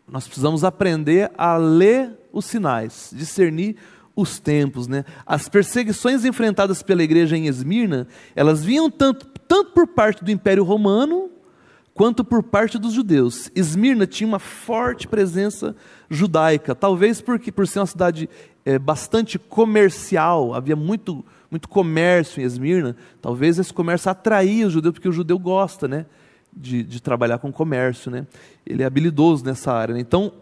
[0.06, 3.76] Nós precisamos aprender a ler os sinais, discernir
[4.16, 4.88] os tempos.
[4.88, 5.04] Né?
[5.26, 10.64] As perseguições enfrentadas pela igreja em Esmirna, elas vinham tanto, tanto por parte do Império
[10.64, 11.30] Romano,
[11.92, 13.50] quanto por parte dos judeus.
[13.54, 15.74] Esmirna tinha uma forte presença
[16.10, 18.28] judaica, talvez porque por ser uma cidade
[18.64, 24.92] é, bastante comercial, havia muito, muito comércio em Esmirna, talvez esse comércio atraía o judeu,
[24.92, 26.06] porque o judeu gosta né,
[26.52, 28.10] de, de trabalhar com comércio.
[28.10, 28.26] Né?
[28.66, 29.94] Ele é habilidoso nessa área.
[29.94, 30.00] Né?
[30.00, 30.32] Então,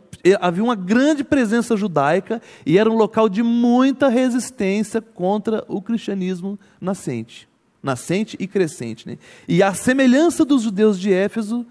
[0.41, 6.59] havia uma grande presença judaica e era um local de muita resistência contra o cristianismo
[6.81, 7.49] nascente.
[7.83, 9.07] Nascente e crescente.
[9.07, 9.19] Né?
[9.47, 11.65] E a semelhança dos judeus de Éfeso,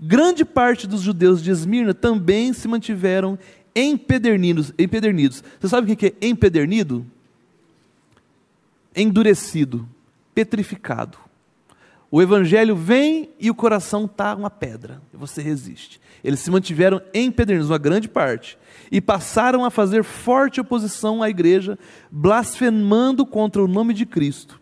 [0.00, 3.38] grande parte dos judeus de Esmirna também se mantiveram
[3.74, 4.72] empedernidos.
[4.78, 5.44] empedernidos.
[5.60, 7.06] Você sabe o que é empedernido?
[8.96, 9.88] Endurecido,
[10.34, 11.18] petrificado.
[12.10, 16.00] O evangelho vem e o coração está uma pedra, e você resiste.
[16.24, 18.58] Eles se mantiveram empedernidos, uma grande parte,
[18.90, 21.78] e passaram a fazer forte oposição à igreja,
[22.10, 24.58] blasfemando contra o nome de Cristo.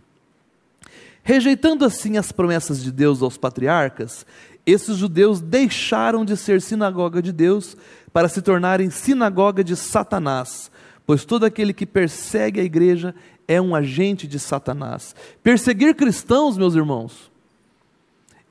[1.23, 4.27] Rejeitando assim as promessas de Deus aos patriarcas,
[4.73, 7.77] esses judeus deixaram de ser sinagoga de Deus
[8.13, 10.71] para se tornarem sinagoga de Satanás,
[11.07, 13.15] pois todo aquele que persegue a igreja
[13.47, 15.15] é um agente de Satanás.
[15.43, 17.31] Perseguir cristãos, meus irmãos,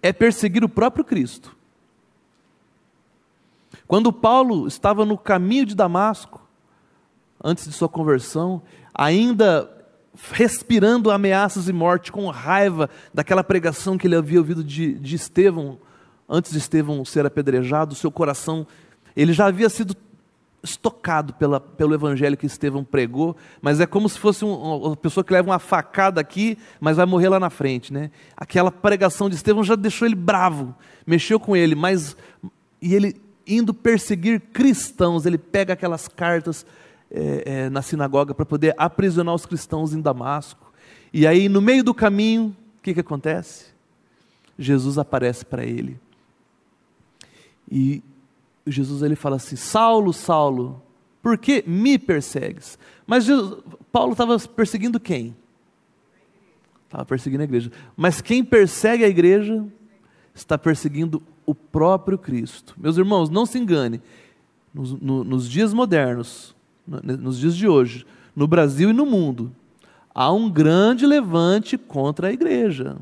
[0.01, 1.55] é perseguir o próprio Cristo.
[3.87, 6.41] Quando Paulo estava no caminho de Damasco,
[7.43, 9.69] antes de sua conversão, ainda
[10.31, 15.77] respirando ameaças e morte, com raiva daquela pregação que ele havia ouvido de, de Estevão,
[16.27, 18.65] antes de Estevão ser apedrejado, seu coração,
[19.15, 19.95] ele já havia sido
[20.63, 25.23] estocado pela, pelo evangelho que Estevão pregou, mas é como se fosse um, uma pessoa
[25.23, 27.93] que leva uma facada aqui, mas vai morrer lá na frente.
[27.93, 28.11] Né?
[28.35, 32.17] Aquela pregação de Estevão já deixou ele bravo, mexeu com ele, mas
[32.81, 36.65] e ele indo perseguir cristãos, ele pega aquelas cartas
[37.09, 40.71] é, é, na sinagoga para poder aprisionar os cristãos em Damasco.
[41.13, 43.67] E aí, no meio do caminho, o que, que acontece?
[44.59, 45.97] Jesus aparece para ele.
[47.69, 48.01] E
[48.65, 50.81] Jesus ele fala assim: Saulo, Saulo,
[51.21, 52.77] por que me persegues?
[53.05, 55.35] Mas Jesus, Paulo estava perseguindo quem?
[56.85, 57.71] Estava perseguindo a igreja.
[57.95, 59.65] Mas quem persegue a igreja
[60.33, 62.75] está perseguindo o próprio Cristo.
[62.77, 64.01] Meus irmãos, não se engane.
[64.73, 69.51] Nos, no, nos dias modernos, nos dias de hoje, no Brasil e no mundo,
[70.13, 72.97] há um grande levante contra a igreja.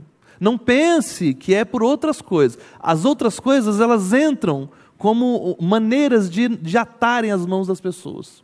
[0.46, 2.60] Não pense que é por outras coisas.
[2.80, 8.44] As outras coisas, elas entram como maneiras de, de atarem as mãos das pessoas.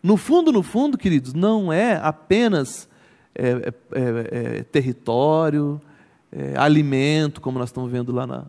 [0.00, 2.88] No fundo, no fundo, queridos, não é apenas
[3.34, 5.80] é, é, é, é território,
[6.30, 8.44] é, alimento, como nós estamos vendo lá na,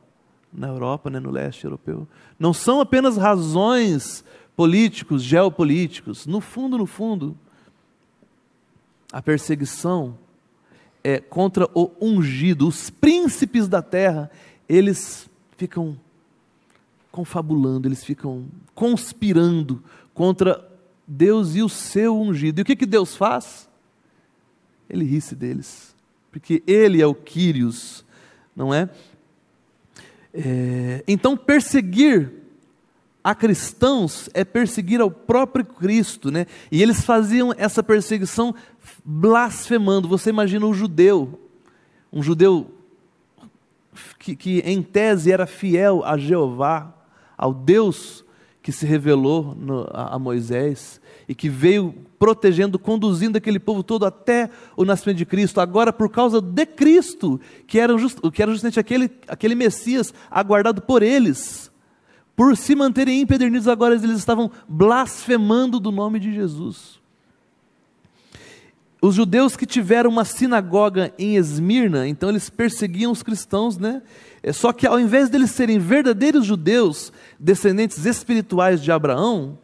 [0.53, 2.07] na Europa, né, no leste europeu.
[2.37, 4.23] Não são apenas razões
[4.55, 6.27] políticos, geopolíticos.
[6.27, 7.35] No fundo, no fundo,
[9.11, 10.15] a perseguição
[11.03, 12.67] é contra o ungido.
[12.67, 14.29] Os príncipes da terra,
[14.67, 15.97] eles ficam
[17.11, 19.83] confabulando, eles ficam conspirando
[20.13, 20.67] contra
[21.07, 22.59] Deus e o seu ungido.
[22.59, 23.69] E o que, que Deus faz?
[24.89, 25.95] Ele ri-se deles,
[26.31, 28.05] porque Ele é o Quírios,
[28.55, 28.89] não é?
[30.33, 31.03] é?
[31.07, 32.31] Então, perseguir
[33.23, 36.47] a cristãos é perseguir ao próprio Cristo, né?
[36.71, 38.55] E eles faziam essa perseguição
[39.03, 40.07] blasfemando.
[40.07, 41.39] Você imagina um judeu,
[42.11, 42.71] um judeu
[44.19, 46.93] que, que em tese era fiel a Jeová,
[47.37, 48.23] ao Deus
[48.61, 54.05] que se revelou no, a, a, Moisés e que veio protegendo, conduzindo aquele povo todo
[54.05, 55.59] até o nascimento de Cristo.
[55.59, 60.81] Agora, por causa de Cristo, que era, just, que era justamente aquele, aquele Messias aguardado
[60.81, 61.71] por eles,
[62.35, 67.00] por se manterem impedernidos, agora eles estavam blasfemando do nome de Jesus.
[69.01, 74.03] Os judeus que tiveram uma sinagoga em Esmirna, então eles perseguiam os cristãos, né?
[74.43, 79.57] É só que ao invés deles serem verdadeiros judeus, descendentes espirituais de Abraão,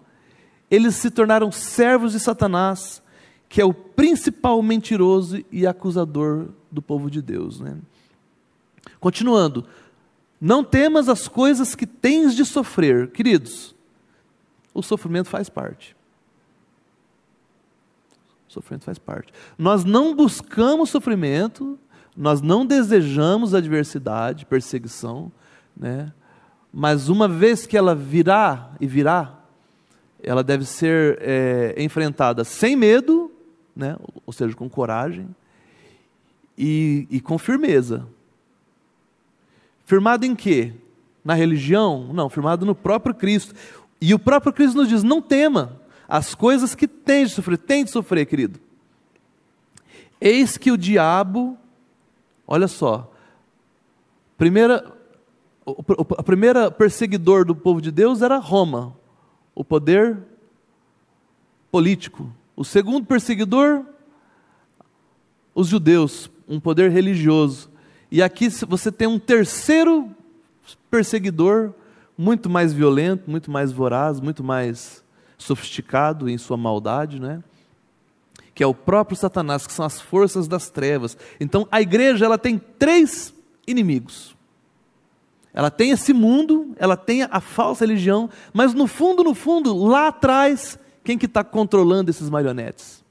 [0.71, 3.02] eles se tornaram servos de Satanás,
[3.47, 7.60] que é o principal mentiroso e acusador do povo de Deus.
[7.60, 7.78] Né?
[9.00, 9.65] Continuando,
[10.39, 13.76] não temas as coisas que tens de sofrer, queridos.
[14.73, 15.97] O sofrimento faz parte.
[18.48, 19.34] Sofrimento faz parte.
[19.58, 21.78] Nós não buscamos sofrimento
[22.18, 25.32] nós não desejamos adversidade, perseguição,
[25.76, 26.12] né?
[26.74, 29.36] mas uma vez que ela virá e virá,
[30.24, 33.32] ela deve ser é, enfrentada sem medo,
[33.76, 33.96] né?
[34.26, 35.28] ou seja, com coragem,
[36.58, 38.08] e, e com firmeza.
[39.86, 40.74] Firmado em quê?
[41.24, 42.12] Na religião?
[42.12, 43.54] Não, firmado no próprio Cristo.
[44.02, 47.84] E o próprio Cristo nos diz: não tema as coisas que tem de sofrer, tem
[47.84, 48.60] de sofrer, querido.
[50.20, 51.58] Eis que o diabo,
[52.48, 53.12] olha só,
[54.38, 54.91] primeira,
[55.65, 55.76] o,
[56.17, 58.96] a primeira perseguidor do povo de Deus era Roma,
[59.54, 60.17] o poder
[61.70, 62.32] político.
[62.56, 63.86] O segundo perseguidor,
[65.54, 67.70] os judeus, um poder religioso.
[68.10, 70.10] E aqui você tem um terceiro
[70.89, 71.74] perseguidor,
[72.17, 75.04] muito mais violento, muito mais voraz, muito mais
[75.38, 77.43] sofisticado em sua maldade, né?
[78.58, 81.15] que é o próprio Satanás, que são as forças das trevas.
[81.39, 83.32] Então a igreja ela tem três
[83.67, 84.36] inimigos.
[85.54, 90.08] Ela tem esse mundo, ela tem a falsa religião, mas no fundo, no fundo, lá
[90.08, 93.04] atrás, quem que está controlando esses marionetes?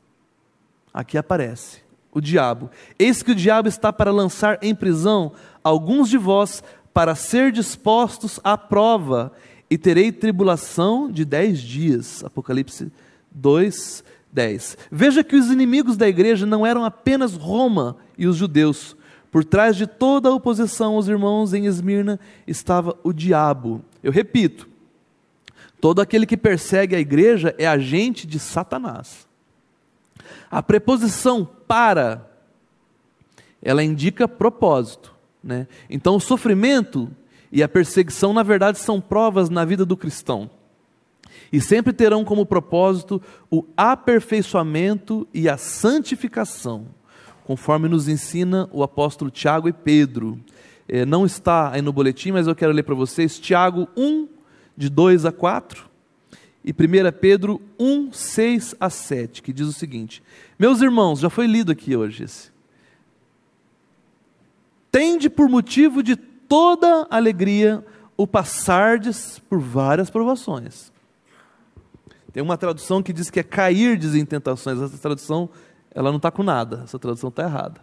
[0.93, 1.81] Aqui aparece
[2.13, 2.69] o diabo.
[2.99, 6.63] Eis que o diabo está para lançar em prisão alguns de vós
[6.93, 9.33] para ser dispostos à prova,
[9.69, 12.23] e terei tribulação de dez dias.
[12.25, 12.91] Apocalipse
[13.31, 14.79] 2, 10.
[14.91, 18.97] Veja que os inimigos da igreja não eram apenas Roma e os judeus.
[19.31, 23.85] Por trás de toda a oposição aos irmãos em Esmirna estava o diabo.
[24.03, 24.69] Eu repito,
[25.81, 29.27] todo aquele que persegue a igreja é agente de Satanás.
[30.51, 32.31] A preposição para,
[33.61, 35.15] ela indica propósito.
[35.43, 35.67] Né?
[35.91, 37.11] Então, o sofrimento
[37.51, 40.51] e a perseguição, na verdade, são provas na vida do cristão
[41.53, 46.87] e sempre terão como propósito o aperfeiçoamento e a santificação,
[47.45, 50.41] conforme nos ensina o apóstolo Tiago e Pedro.
[50.89, 54.29] É, não está aí no boletim, mas eu quero ler para vocês Tiago 1,
[54.77, 55.87] de 2 a 4,
[56.65, 56.75] e 1
[57.21, 60.23] Pedro 1, 6 a 7, que diz o seguinte:
[60.59, 62.51] Meus irmãos, já foi lido aqui hoje esse.
[64.91, 66.17] Tende por motivo de
[66.49, 67.85] toda alegria
[68.17, 70.93] o passardes por várias provações
[72.37, 74.79] tem uma tradução que diz que é cair em tentações.
[74.79, 75.49] Essa tradução,
[75.91, 76.83] ela não está com nada.
[76.85, 77.81] Essa tradução está errada.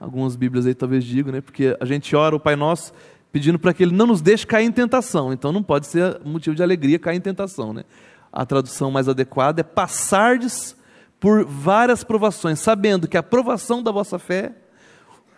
[0.00, 1.40] Algumas Bíblias aí talvez digam, né?
[1.40, 2.92] Porque a gente ora o Pai Nosso
[3.30, 5.32] pedindo para que Ele não nos deixe cair em tentação.
[5.32, 7.84] Então não pode ser motivo de alegria cair em tentação, né?
[8.32, 10.76] A tradução mais adequada é passardes
[11.20, 14.56] por várias provações, sabendo que a provação da vossa fé,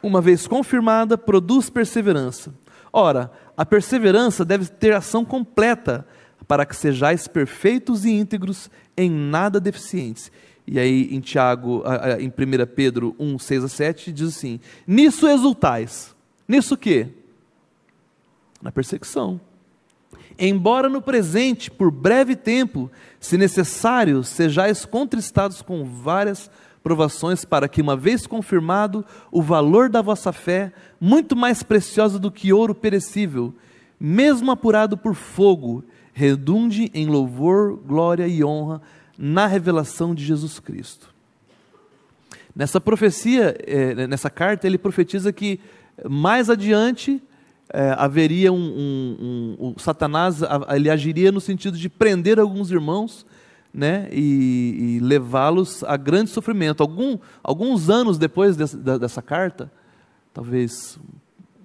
[0.02, 2.54] uma vez confirmada, produz perseverança.
[2.92, 6.06] Ora, a perseverança deve ter ação completa,
[6.48, 10.32] para que sejais perfeitos e íntegros, em nada deficientes.
[10.66, 11.82] E aí em Tiago,
[12.18, 16.14] em 1 Pedro 1, 6 a 7, diz assim: Nisso exultais.
[16.48, 17.08] Nisso o quê?
[18.60, 19.40] Na perseguição.
[20.38, 26.50] Embora no presente, por breve tempo, se necessário, sejais contristados com várias
[26.82, 32.30] provações, para que, uma vez confirmado o valor da vossa fé, muito mais preciosa do
[32.30, 33.54] que ouro perecível,
[33.98, 38.80] mesmo apurado por fogo, redunde em louvor, glória e honra
[39.18, 41.10] na revelação de Jesus Cristo.
[42.56, 45.60] Nessa profecia, é, nessa carta, ele profetiza que
[46.08, 47.22] mais adiante
[47.72, 50.40] é, haveria um, um, um, um, Satanás,
[50.74, 53.24] ele agiria no sentido de prender alguns irmãos,
[53.72, 56.82] né, e, e levá-los a grande sofrimento.
[56.82, 59.70] Algum, alguns anos depois dessa, dessa carta,
[60.34, 60.98] talvez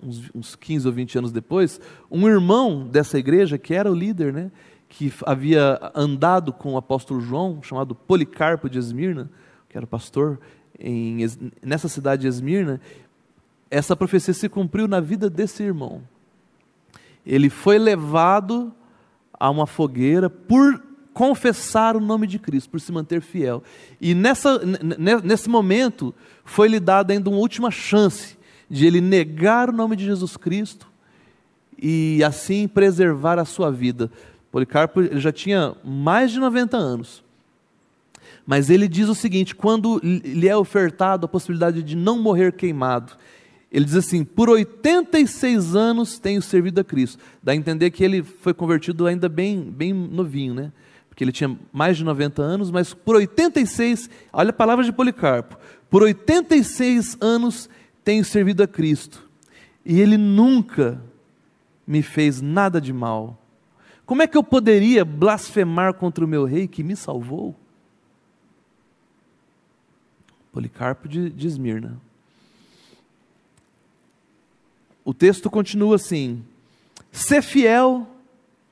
[0.01, 4.31] uns, uns 15 ou 20 anos depois, um irmão dessa igreja, que era o líder,
[4.31, 4.51] né,
[4.87, 9.29] que havia andado com o apóstolo João, chamado Policarpo de Esmirna,
[9.67, 10.39] que era pastor
[10.79, 11.25] em,
[11.61, 12.79] nessa cidade de Esmirna,
[13.69, 16.01] essa profecia se cumpriu na vida desse irmão.
[17.25, 18.71] Ele foi levado
[19.33, 20.81] a uma fogueira por
[21.15, 23.63] confessar o nome de Cristo, por se manter fiel.
[24.01, 24.59] E nessa,
[25.23, 28.37] nesse momento foi lhe dada ainda uma última chance
[28.69, 30.91] de ele negar o nome de Jesus Cristo
[31.81, 34.11] e assim preservar a sua vida.
[34.51, 37.23] Policarpo ele já tinha mais de 90 anos.
[38.45, 43.13] Mas ele diz o seguinte: quando lhe é ofertado a possibilidade de não morrer queimado,
[43.71, 47.23] ele diz assim: por 86 anos tenho servido a Cristo.
[47.41, 50.73] Dá a entender que ele foi convertido ainda bem, bem novinho, né?
[51.15, 55.57] Porque ele tinha mais de 90 anos, mas por 86, olha a palavra de Policarpo:
[55.89, 57.69] por 86 anos
[58.03, 59.25] tenho servido a Cristo
[59.85, 61.01] e Ele nunca
[61.87, 63.39] me fez nada de mal.
[64.05, 67.55] Como é que eu poderia blasfemar contra o meu rei que me salvou?
[70.51, 71.97] Policarpo de, de Esmirna.
[75.05, 76.43] O texto continua assim:
[77.09, 78.05] ser fiel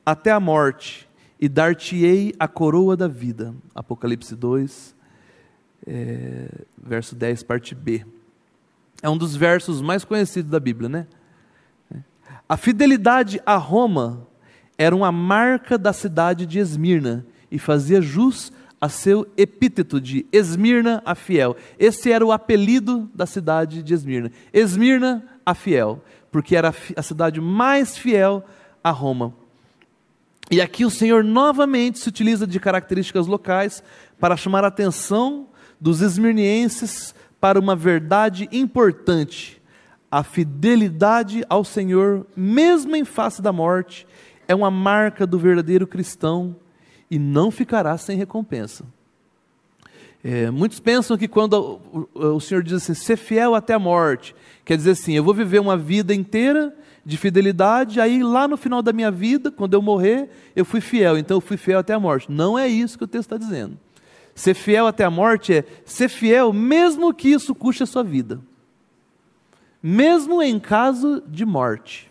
[0.05, 1.07] até a morte,
[1.43, 3.53] e dar-te-ei a coroa da vida.
[3.75, 4.95] Apocalipse 2,
[5.85, 6.47] é,
[6.81, 8.05] verso 10, parte B.
[9.01, 11.07] É um dos versos mais conhecidos da Bíblia, né?
[12.47, 14.25] A fidelidade a Roma
[14.77, 21.03] era uma marca da cidade de Esmirna e fazia jus a seu epíteto de Esmirna
[21.05, 21.57] a fiel.
[21.77, 24.31] Esse era o apelido da cidade de Esmirna.
[24.53, 28.45] Esmirna a fiel, porque era a cidade mais fiel
[28.81, 29.42] a Roma.
[30.51, 33.83] E aqui o Senhor novamente se utiliza de características locais
[34.19, 35.47] para chamar a atenção
[35.79, 39.61] dos esmirnienses para uma verdade importante.
[40.11, 44.05] A fidelidade ao Senhor, mesmo em face da morte,
[44.47, 46.55] é uma marca do verdadeiro cristão
[47.09, 48.85] e não ficará sem recompensa.
[50.23, 51.81] É, muitos pensam que quando
[52.13, 54.33] o, o, Senhor diz assim, ser fiel até a morte,
[54.63, 56.73] quer dizer assim, eu vou viver uma vida inteira
[57.05, 61.17] de fidelidade, aí lá no final da minha vida, quando eu morrer, eu fui fiel,
[61.17, 62.31] então eu fui fiel até a morte.
[62.31, 63.77] Não é isso que o texto está dizendo.
[64.33, 68.39] Ser fiel até a morte é ser fiel mesmo que isso custe a sua vida.
[69.81, 72.09] Mesmo em caso de morte.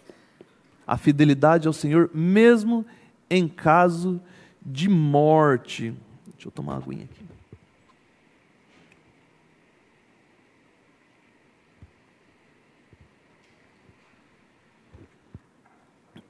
[0.86, 2.84] A fidelidade ao Senhor, mesmo
[3.30, 4.20] em caso
[4.64, 5.94] de morte.
[6.34, 7.21] Deixa eu tomar uma aguinha aqui.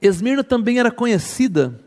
[0.03, 1.81] Esmirna também era conhecida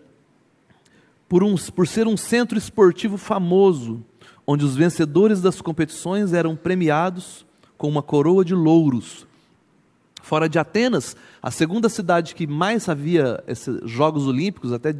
[1.28, 4.01] por, um, por ser um centro esportivo famoso,
[4.47, 7.45] onde os vencedores das competições eram premiados
[7.78, 9.28] com uma coroa de louros.
[10.22, 14.95] Fora de Atenas, a segunda cidade que mais havia esses Jogos Olímpicos, até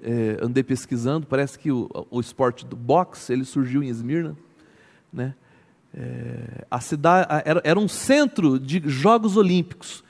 [0.00, 4.36] é, andei pesquisando, parece que o, o esporte do boxe ele surgiu em Esmirna,
[5.12, 5.34] né?
[5.94, 10.02] É, a cidade era, era um centro de Jogos Olímpicos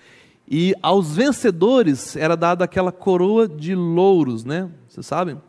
[0.55, 4.69] e aos vencedores era dada aquela coroa de louros, né?
[4.87, 5.41] Vocês sabem?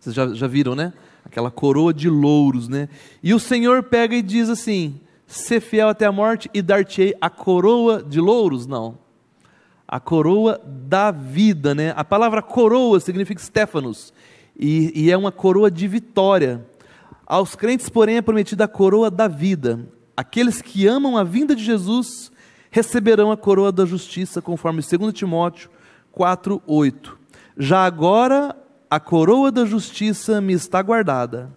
[0.00, 0.94] Vocês já, já viram, né?
[1.26, 2.88] Aquela coroa de louros, né?
[3.22, 7.28] E o Senhor pega e diz assim: ser fiel até a morte e dar-te-ei a
[7.28, 8.66] coroa de louros?
[8.66, 8.96] Não.
[9.86, 11.92] A coroa da vida, né?
[11.94, 14.14] A palavra coroa significa Stefanos
[14.58, 16.66] e, e é uma coroa de vitória.
[17.26, 19.86] Aos crentes, porém, é prometida a coroa da vida.
[20.16, 22.32] Aqueles que amam a vinda de Jesus
[22.78, 25.68] receberão a coroa da justiça, conforme 2 Timóteo
[26.16, 27.18] 4:8.
[27.56, 28.56] Já agora
[28.88, 31.52] a coroa da justiça me está guardada,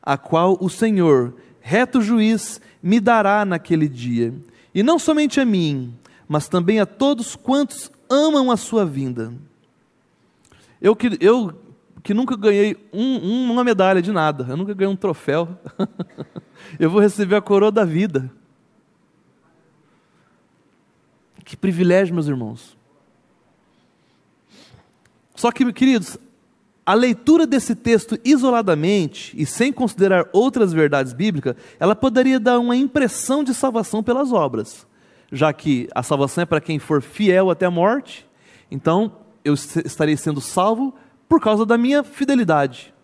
[0.00, 4.32] a qual o Senhor, reto juiz, me dará naquele dia,
[4.72, 5.92] e não somente a mim,
[6.28, 9.34] mas também a todos quantos amam a sua vinda.
[10.80, 11.52] Eu que, eu,
[12.00, 15.48] que nunca ganhei um, uma medalha de nada, eu nunca ganhei um troféu,
[16.78, 18.30] eu vou receber a coroa da vida.
[21.50, 22.76] Que privilégio, meus irmãos.
[25.34, 26.16] Só que, queridos,
[26.86, 32.76] a leitura desse texto isoladamente e sem considerar outras verdades bíblicas, ela poderia dar uma
[32.76, 34.86] impressão de salvação pelas obras,
[35.32, 38.24] já que a salvação é para quem for fiel até a morte,
[38.70, 39.10] então
[39.44, 40.94] eu estarei sendo salvo
[41.28, 42.94] por causa da minha fidelidade.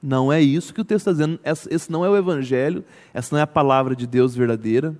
[0.00, 3.40] Não é isso que o texto está dizendo, esse não é o Evangelho, essa não
[3.40, 4.94] é a palavra de Deus verdadeira.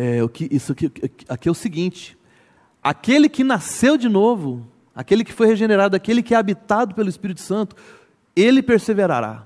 [0.00, 0.92] É, o que, isso aqui,
[1.28, 2.16] aqui é o seguinte:
[2.80, 7.40] aquele que nasceu de novo, aquele que foi regenerado, aquele que é habitado pelo Espírito
[7.40, 7.74] Santo,
[8.36, 9.44] ele perseverará.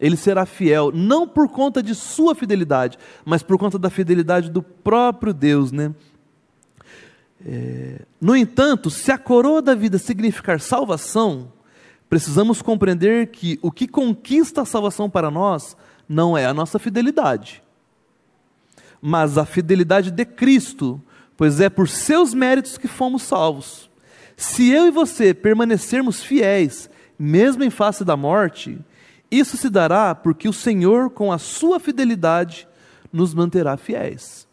[0.00, 4.60] Ele será fiel, não por conta de sua fidelidade, mas por conta da fidelidade do
[4.60, 5.94] próprio Deus, né?
[7.46, 11.52] É, no entanto, se a coroa da vida significar salvação,
[12.10, 15.76] precisamos compreender que o que conquista a salvação para nós
[16.08, 17.62] não é a nossa fidelidade,
[19.06, 20.98] mas a fidelidade de Cristo,
[21.36, 23.90] pois é por seus méritos que fomos salvos.
[24.34, 26.88] Se eu e você permanecermos fiéis,
[27.18, 28.82] mesmo em face da morte,
[29.30, 32.66] isso se dará porque o Senhor, com a sua fidelidade,
[33.12, 34.48] nos manterá fiéis.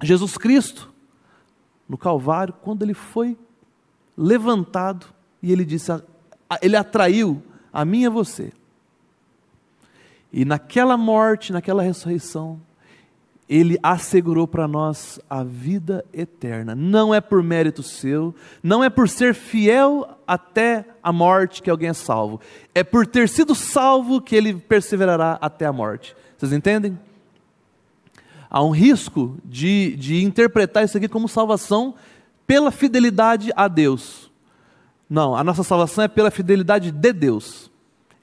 [0.00, 0.94] Jesus Cristo,
[1.88, 3.36] no Calvário, quando ele foi
[4.16, 5.06] levantado
[5.42, 5.90] e ele disse,
[6.62, 7.42] ele atraiu
[7.72, 8.52] a mim e a você.
[10.32, 12.60] E naquela morte, naquela ressurreição,
[13.50, 16.72] ele assegurou para nós a vida eterna.
[16.72, 18.32] Não é por mérito seu,
[18.62, 22.40] não é por ser fiel até a morte que alguém é salvo.
[22.72, 26.14] É por ter sido salvo que ele perseverará até a morte.
[26.38, 26.96] Vocês entendem?
[28.48, 31.96] Há um risco de, de interpretar isso aqui como salvação
[32.46, 34.30] pela fidelidade a Deus.
[35.08, 37.68] Não, a nossa salvação é pela fidelidade de Deus.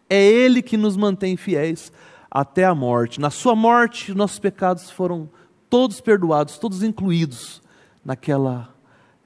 [0.10, 1.92] É Ele que nos mantém fiéis
[2.30, 3.20] até a morte.
[3.20, 5.30] Na sua morte, nossos pecados foram
[5.70, 7.62] todos perdoados, todos incluídos
[8.04, 8.74] naquela,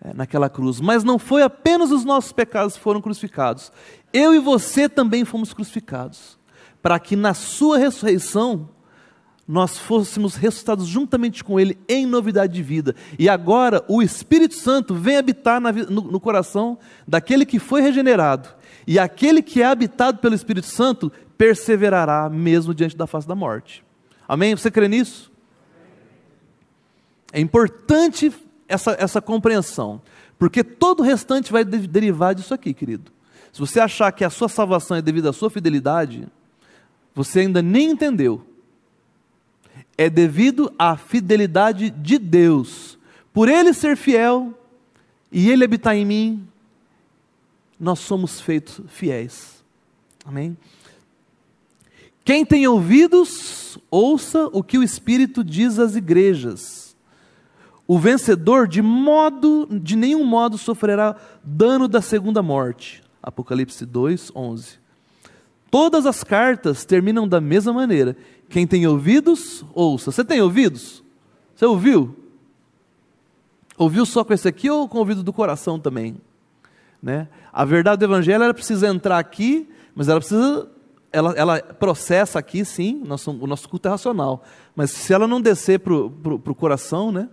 [0.03, 0.79] é, naquela cruz.
[0.79, 3.71] Mas não foi apenas os nossos pecados que foram crucificados.
[4.13, 6.39] Eu e você também fomos crucificados.
[6.81, 8.69] Para que na Sua ressurreição
[9.47, 12.95] nós fôssemos ressuscitados juntamente com Ele em novidade de vida.
[13.19, 16.77] E agora o Espírito Santo vem habitar na, no, no coração
[17.07, 18.49] daquele que foi regenerado.
[18.85, 23.83] E aquele que é habitado pelo Espírito Santo perseverará mesmo diante da face da morte.
[24.27, 24.55] Amém?
[24.55, 25.31] Você crê nisso?
[27.33, 28.31] É importante
[28.67, 30.01] essa, essa compreensão,
[30.37, 33.11] porque todo o restante vai derivar disso aqui, querido.
[33.51, 36.27] Se você achar que a sua salvação é devido à sua fidelidade,
[37.13, 38.45] você ainda nem entendeu
[39.97, 42.97] é devido à fidelidade de Deus.
[43.31, 44.53] Por Ele ser fiel
[45.31, 46.47] e Ele habitar em mim,
[47.81, 49.63] nós somos feitos fiéis.
[50.23, 50.55] Amém?
[52.23, 56.95] Quem tem ouvidos, ouça o que o Espírito diz às igrejas.
[57.87, 63.03] O vencedor de modo, de nenhum modo sofrerá dano da segunda morte.
[63.21, 64.79] Apocalipse 2, 11.
[65.71, 68.15] Todas as cartas terminam da mesma maneira.
[68.47, 70.11] Quem tem ouvidos, ouça.
[70.11, 71.03] Você tem ouvidos?
[71.55, 72.15] Você ouviu?
[73.75, 76.17] Ouviu só com esse aqui ou com o ouvido do coração também?
[77.01, 77.27] Né?
[77.51, 80.69] A verdade do Evangelho ela precisa entrar aqui, mas ela precisa,
[81.11, 84.43] ela, ela processa aqui, sim, nosso, o nosso culto é racional.
[84.75, 87.27] Mas se ela não descer para o coração, né?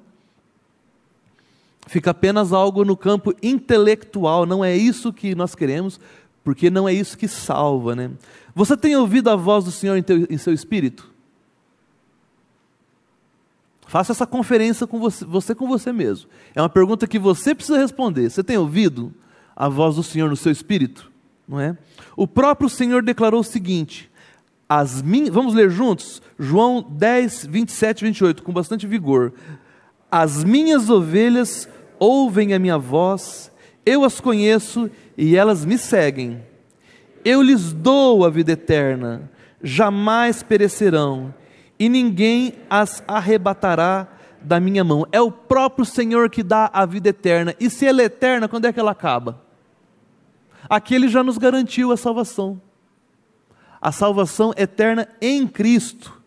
[1.87, 5.99] Fica apenas algo no campo intelectual, não é isso que nós queremos,
[6.45, 8.11] porque não é isso que salva, né?
[8.55, 11.11] Você tem ouvido a voz do Senhor em, teu, em seu espírito?
[13.87, 16.29] Faça essa conferência com você, você com você mesmo.
[16.55, 18.29] É uma pergunta que você precisa responder.
[18.29, 19.15] Você tem ouvido
[19.59, 21.11] a voz do Senhor no seu espírito?
[21.49, 21.77] Não é?
[22.17, 24.09] O próprio Senhor declarou o seguinte:
[24.69, 25.29] as min...
[25.33, 26.23] vamos ler juntos?
[26.39, 29.33] João 10, 27 e 28, com bastante vigor.
[30.09, 33.51] As minhas ovelhas ouvem a minha voz,
[33.85, 36.41] eu as conheço e elas me seguem.
[37.25, 39.29] Eu lhes dou a vida eterna,
[39.61, 41.35] jamais perecerão,
[41.81, 44.07] e ninguém as arrebatará
[44.41, 45.05] da minha mão.
[45.11, 47.57] É o próprio Senhor que dá a vida eterna.
[47.59, 49.48] E se ela é eterna, quando é que ela acaba?
[50.69, 52.61] Aqui ele já nos garantiu a salvação.
[53.81, 56.21] A salvação eterna em Cristo.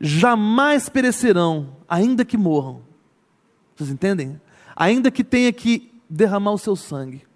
[0.00, 2.82] Jamais perecerão, ainda que morram.
[3.74, 4.40] Vocês entendem?
[4.74, 7.26] Ainda que tenha que derramar o seu sangue.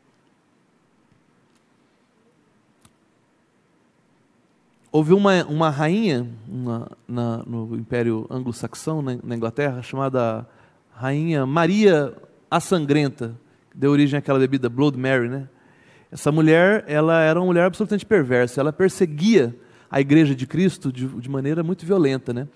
[4.93, 10.47] Houve uma, uma rainha na, na, no Império Anglo-Saxão, na, na, Inglaterra, chamada
[10.93, 12.13] Rainha Maria
[12.51, 13.39] a Sangrenta,
[13.71, 15.29] que deu origem àquela bebida Blood Mary.
[15.29, 15.49] Né?
[16.13, 19.55] Essa mulher ela era uma mulher absolutamente perversa, ela perseguia
[19.91, 22.33] a igreja de Cristo de, de maneira muito violenta.
[22.33, 22.49] Né?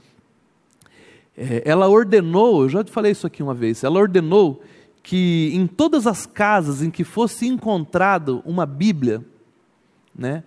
[1.37, 4.63] É, ela ordenou, eu já te falei isso aqui uma vez, ela ordenou
[5.03, 9.23] que em todas as casas em que fosse encontrado uma Bíblia,
[10.17, 10.43] né,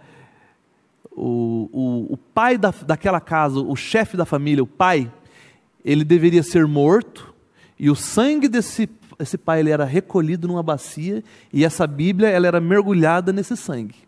[1.12, 5.12] o, o, o pai da, daquela casa, o chefe da família, o pai,
[5.84, 7.34] ele deveria ser morto
[7.80, 8.90] e o sangue desse
[9.20, 14.08] esse pai ele era recolhido numa bacia e essa Bíblia ela era mergulhada nesse sangue.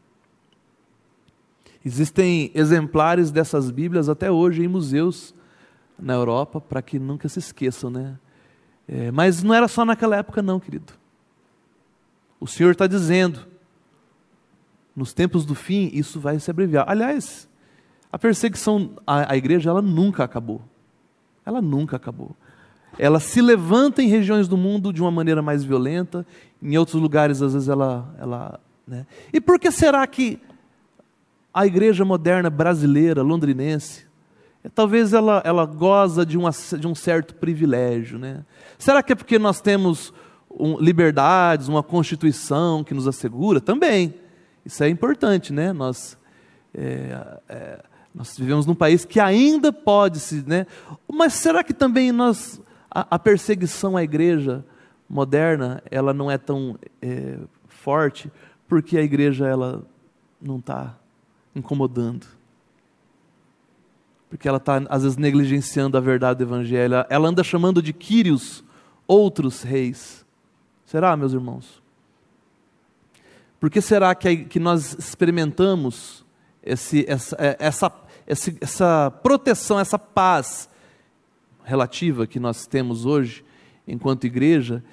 [1.84, 5.34] Existem exemplares dessas Bíblias até hoje em museus
[5.98, 8.18] na Europa para que nunca se esqueçam, né?
[8.88, 10.94] É, mas não era só naquela época não, querido.
[12.40, 13.48] O Senhor está dizendo
[14.96, 16.86] nos tempos do fim, isso vai se abreviar.
[16.88, 17.48] Aliás,
[18.12, 20.62] a perseguição à, à igreja, ela nunca acabou.
[21.46, 22.36] Ela nunca acabou.
[22.98, 26.26] Ela se levanta em regiões do mundo de uma maneira mais violenta,
[26.62, 28.14] em outros lugares, às vezes, ela.
[28.20, 29.06] ela né?
[29.32, 30.40] E por que será que
[31.54, 34.06] a igreja moderna brasileira, londrinense,
[34.74, 38.18] talvez ela, ela goza de, uma, de um certo privilégio?
[38.18, 38.44] Né?
[38.78, 40.14] Será que é porque nós temos
[40.50, 43.62] um, liberdades, uma constituição que nos assegura?
[43.62, 44.14] Também.
[44.66, 45.72] Isso é importante, né?
[45.72, 46.18] Nós,
[46.74, 47.80] é, é,
[48.14, 50.44] nós vivemos num país que ainda pode se.
[50.46, 50.66] Né?
[51.12, 54.66] Mas será que também nós, a, perseguição à igreja
[55.08, 57.38] moderna ela não é tão é,
[57.68, 58.32] forte
[58.68, 59.84] porque a igreja ela
[60.42, 60.98] não está
[61.56, 62.26] incomodando?
[64.30, 67.04] Porque ela está, às vezes, negligenciando a verdade do Evangelho.
[67.10, 68.64] Ela anda chamando de Quírios
[69.08, 70.24] outros reis.
[70.86, 71.82] Será, meus irmãos?
[73.60, 76.24] Por que será que, que nós experimentamos
[76.64, 77.92] esse, essa, é, essa,
[78.26, 80.70] essa, essa proteção, essa paz
[81.70, 83.46] relativa que nós temos hoje,
[83.88, 84.84] enquanto igreja?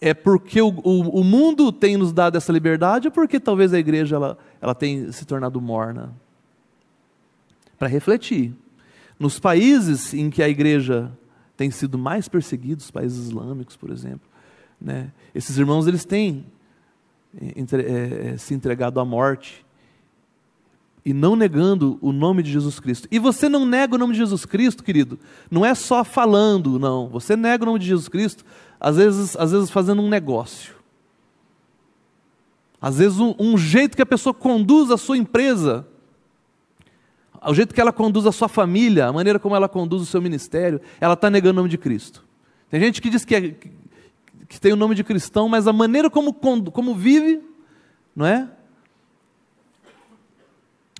[0.00, 3.78] É porque o, o, o mundo tem nos dado essa liberdade ou porque talvez a
[3.78, 6.14] igreja ela, ela tem se tornado morna?
[7.78, 8.54] Para refletir.
[9.18, 11.10] Nos países em que a igreja
[11.56, 14.28] tem sido mais perseguida, os países islâmicos, por exemplo,
[14.80, 15.12] Né?
[15.34, 16.46] Esses irmãos eles têm
[17.54, 19.64] entre, é, se entregado à morte
[21.04, 23.08] e não negando o nome de Jesus Cristo.
[23.10, 25.18] E você não nega o nome de Jesus Cristo, querido,
[25.50, 27.08] não é só falando, não.
[27.08, 28.44] Você nega o nome de Jesus Cristo,
[28.78, 30.74] às vezes, às vezes fazendo um negócio.
[32.80, 35.86] Às vezes um, um jeito que a pessoa conduz a sua empresa,
[37.42, 40.20] o jeito que ela conduz a sua família, a maneira como ela conduz o seu
[40.20, 42.24] ministério, ela está negando o nome de Cristo.
[42.70, 43.54] Tem gente que diz que, é,
[44.48, 47.42] que tem o nome de cristão, mas a maneira como, como vive,
[48.14, 48.48] não é?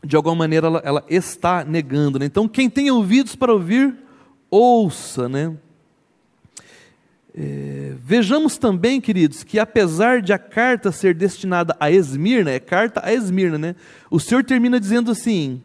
[0.04, 2.18] De alguma maneira ela, ela está negando.
[2.18, 2.26] Né?
[2.26, 3.94] Então, quem tem ouvidos para ouvir,
[4.50, 5.28] ouça.
[5.28, 5.56] Né?
[7.34, 13.00] É, vejamos também, queridos, que apesar de a carta ser destinada a Esmirna, é carta
[13.04, 13.76] a Esmirna, né?
[14.10, 15.62] o Senhor termina dizendo assim: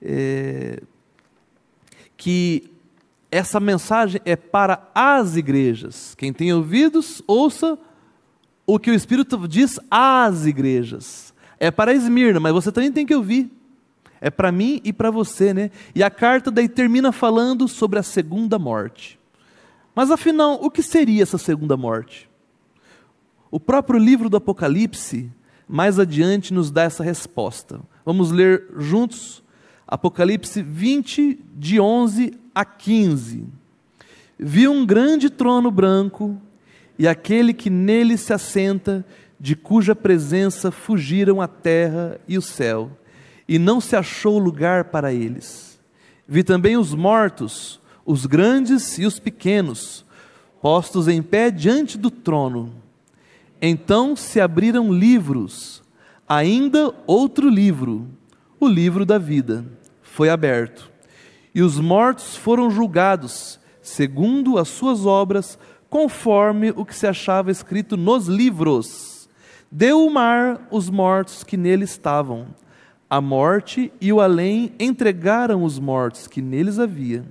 [0.00, 0.80] é,
[2.16, 2.70] que
[3.30, 6.14] essa mensagem é para as igrejas.
[6.14, 7.76] Quem tem ouvidos, ouça
[8.64, 11.33] o que o Espírito diz às igrejas.
[11.58, 13.50] É para Esmirna, mas você também tem que ouvir.
[14.20, 15.70] É para mim e para você, né?
[15.94, 19.18] E a carta daí termina falando sobre a segunda morte.
[19.94, 22.28] Mas afinal, o que seria essa segunda morte?
[23.50, 25.30] O próprio livro do Apocalipse,
[25.68, 27.80] mais adiante, nos dá essa resposta.
[28.04, 29.44] Vamos ler juntos
[29.86, 33.44] Apocalipse 20, de 11 a 15.
[34.38, 36.40] Vi um grande trono branco
[36.98, 39.04] e aquele que nele se assenta
[39.38, 42.90] de cuja presença fugiram a terra e o céu,
[43.48, 45.78] e não se achou lugar para eles.
[46.26, 50.04] Vi também os mortos, os grandes e os pequenos,
[50.62, 52.72] postos em pé diante do trono.
[53.60, 55.82] Então se abriram livros,
[56.28, 58.06] ainda outro livro,
[58.58, 59.64] o livro da vida,
[60.02, 60.90] foi aberto.
[61.54, 65.58] E os mortos foram julgados, segundo as suas obras,
[65.90, 69.13] conforme o que se achava escrito nos livros.
[69.70, 72.46] Deu o mar os mortos que nele estavam.
[73.08, 77.24] A morte e o além entregaram os mortos que neles havia,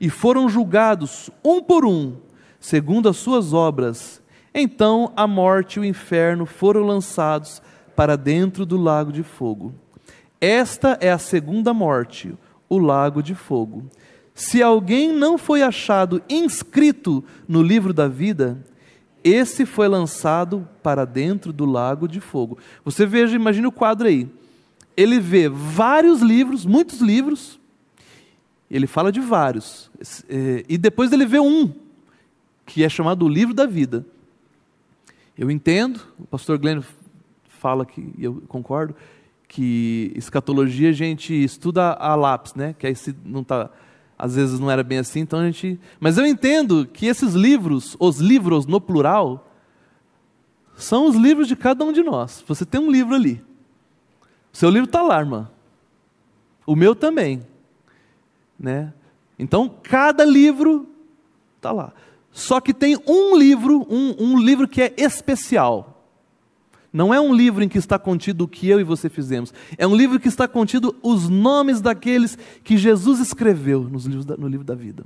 [0.00, 2.14] e foram julgados um por um,
[2.60, 4.22] segundo as suas obras.
[4.54, 7.60] Então a morte e o inferno foram lançados
[7.94, 9.74] para dentro do lago de fogo.
[10.40, 12.34] Esta é a segunda morte,
[12.68, 13.84] o lago de fogo.
[14.34, 18.62] Se alguém não foi achado inscrito no livro da vida,
[19.28, 22.58] esse foi lançado para dentro do lago de fogo.
[22.84, 24.28] Você veja, imagine o quadro aí.
[24.96, 27.58] Ele vê vários livros, muitos livros,
[28.70, 29.90] ele fala de vários,
[30.28, 31.72] é, e depois ele vê um,
[32.64, 34.06] que é chamado o livro da vida.
[35.36, 36.82] Eu entendo, o pastor Glenn
[37.48, 38.94] fala que, e eu concordo,
[39.48, 42.74] que escatologia a gente estuda a lápis, né?
[42.78, 43.70] Que aí se não está
[44.18, 45.78] às vezes não era bem assim, então a gente.
[46.00, 49.50] Mas eu entendo que esses livros, os livros no plural,
[50.76, 52.42] são os livros de cada um de nós.
[52.46, 53.42] Você tem um livro ali.
[54.52, 55.50] O seu livro está lá, irmã.
[56.66, 57.46] O meu também.
[58.58, 58.92] Né?
[59.38, 60.88] Então, cada livro
[61.56, 61.92] está lá.
[62.32, 65.95] Só que tem um livro, um, um livro que é especial.
[66.96, 69.52] Não é um livro em que está contido o que eu e você fizemos.
[69.76, 74.34] É um livro que está contido os nomes daqueles que Jesus escreveu nos livros da,
[74.34, 75.04] no livro da vida.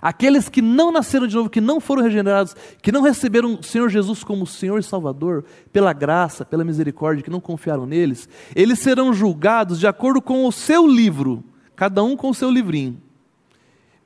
[0.00, 3.90] Aqueles que não nasceram de novo, que não foram regenerados, que não receberam o Senhor
[3.90, 9.12] Jesus como Senhor e Salvador, pela graça, pela misericórdia, que não confiaram neles, eles serão
[9.12, 11.44] julgados de acordo com o seu livro,
[11.76, 12.96] cada um com o seu livrinho.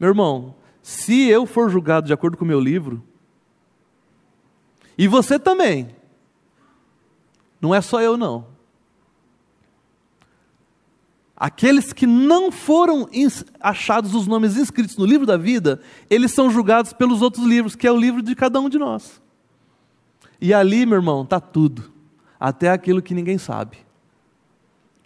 [0.00, 3.00] Meu irmão, se eu for julgado de acordo com o meu livro,
[4.98, 5.94] e você também,
[7.60, 8.46] não é só eu, não.
[11.36, 13.06] Aqueles que não foram
[13.60, 17.86] achados os nomes inscritos no livro da vida, eles são julgados pelos outros livros, que
[17.86, 19.20] é o livro de cada um de nós.
[20.40, 21.92] E ali, meu irmão, está tudo.
[22.40, 23.78] Até aquilo que ninguém sabe.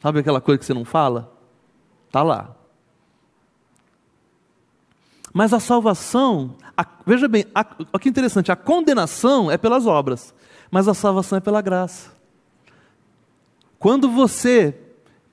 [0.00, 1.32] Sabe aquela coisa que você não fala?
[2.06, 2.54] Está lá.
[5.32, 10.34] Mas a salvação, a, veja bem, olha que interessante, a condenação é pelas obras,
[10.70, 12.19] mas a salvação é pela graça.
[13.80, 14.74] Quando você,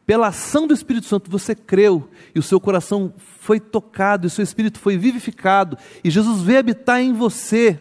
[0.05, 4.29] pela ação do Espírito Santo, você creu e o seu coração foi tocado e o
[4.29, 7.77] seu espírito foi vivificado e Jesus veio habitar em você,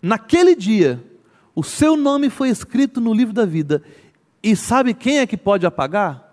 [0.00, 1.04] naquele dia,
[1.52, 3.82] o seu nome foi escrito no livro da vida.
[4.40, 6.32] E sabe quem é que pode apagar?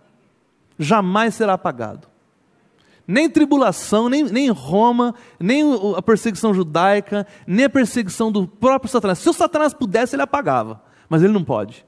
[0.78, 2.07] Jamais será apagado.
[3.07, 5.63] Nem tribulação, nem, nem Roma, nem
[5.97, 9.18] a perseguição judaica, nem a perseguição do próprio Satanás.
[9.18, 11.84] Se o Satanás pudesse, ele apagava, mas ele não pode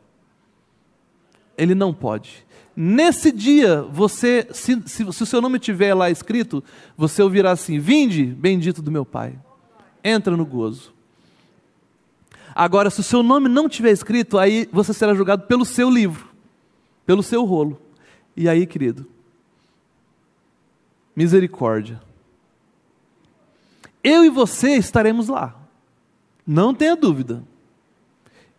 [1.58, 2.46] ele não pode.
[2.76, 6.64] Nesse dia, você, se, se, se o seu nome estiver lá escrito,
[6.96, 9.38] você ouvirá assim: Vinde, bendito do meu Pai,
[10.04, 10.94] entra no gozo.
[12.54, 16.28] Agora, se o seu nome não tiver escrito, aí você será julgado pelo seu livro,
[17.06, 17.82] pelo seu rolo.
[18.36, 19.08] E aí, querido,
[21.16, 22.00] misericórdia.
[24.04, 25.56] Eu e você estaremos lá.
[26.46, 27.44] Não tenha dúvida.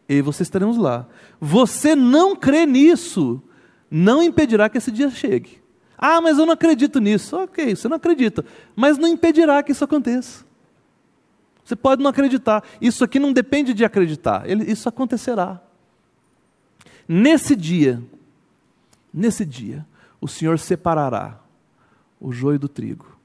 [0.08, 1.06] E você estaremos lá.
[1.40, 3.42] Você não crê nisso,
[3.90, 5.60] não impedirá que esse dia chegue.
[5.98, 7.36] Ah, mas eu não acredito nisso.
[7.36, 8.44] Ok, você não acredita.
[8.74, 10.46] Mas não impedirá que isso aconteça.
[11.64, 12.64] Você pode não acreditar.
[12.80, 14.48] Isso aqui não depende de acreditar.
[14.48, 15.60] Isso acontecerá.
[17.06, 18.02] Nesse dia,
[19.12, 19.84] nesse dia,
[20.20, 21.40] o Senhor separará
[22.20, 23.18] o joio do trigo.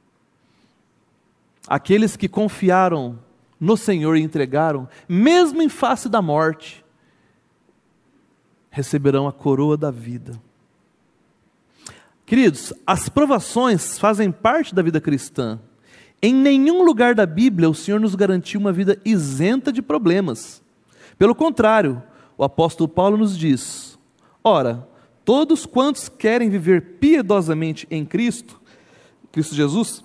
[1.68, 3.20] Aqueles que confiaram
[3.64, 6.84] no Senhor e entregaram, mesmo em face da morte,
[8.70, 10.34] receberão a coroa da vida.
[12.26, 15.62] Queridos, as provações fazem parte da vida cristã.
[16.22, 20.62] Em nenhum lugar da Bíblia o Senhor nos garantiu uma vida isenta de problemas.
[21.18, 22.04] Pelo contrário,
[22.38, 23.98] o apóstolo Paulo nos diz:
[24.44, 24.86] Ora,
[25.24, 28.60] todos quantos querem viver piedosamente em Cristo,
[29.32, 30.04] Cristo Jesus,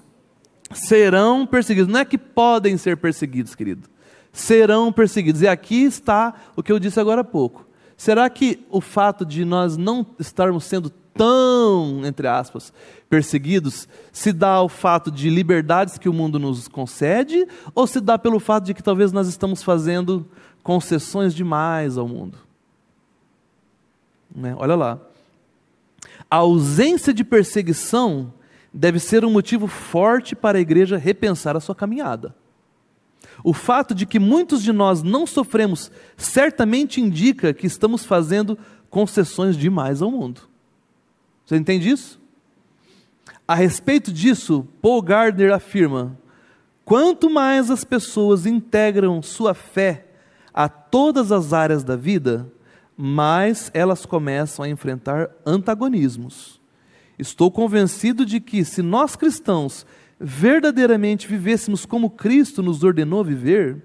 [0.73, 1.93] serão perseguidos.
[1.93, 3.89] Não é que podem ser perseguidos, querido.
[4.33, 5.43] Serão perseguidos.
[5.43, 7.66] E aqui está o que eu disse agora há pouco.
[7.97, 12.73] Será que o fato de nós não estarmos sendo tão, entre aspas,
[13.11, 18.16] perseguidos, se dá ao fato de liberdades que o mundo nos concede, ou se dá
[18.16, 20.29] pelo fato de que talvez nós estamos fazendo
[20.62, 22.39] concessões demais ao mundo?
[24.33, 24.55] Né?
[24.57, 25.01] Olha lá.
[26.31, 28.33] A ausência de perseguição
[28.73, 32.35] deve ser um motivo forte para a igreja repensar a sua caminhada.
[33.43, 38.59] O fato de que muitos de nós não sofremos certamente indica que estamos fazendo
[38.91, 40.43] concessões demais ao mundo.
[41.45, 42.21] Você entende isso?
[43.47, 46.19] A respeito disso, Paul Gardner afirma:
[46.85, 50.07] quanto mais as pessoas integram sua fé
[50.53, 52.51] a todas as áreas da vida,
[52.97, 56.57] mais elas começam a enfrentar antagonismos.
[57.19, 59.85] Estou convencido de que, se nós cristãos
[60.21, 63.83] verdadeiramente vivêssemos como Cristo nos ordenou viver,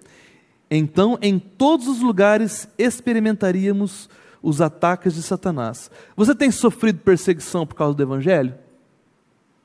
[0.70, 4.10] então em todos os lugares experimentaríamos
[4.42, 5.90] os ataques de Satanás.
[6.16, 8.54] Você tem sofrido perseguição por causa do Evangelho?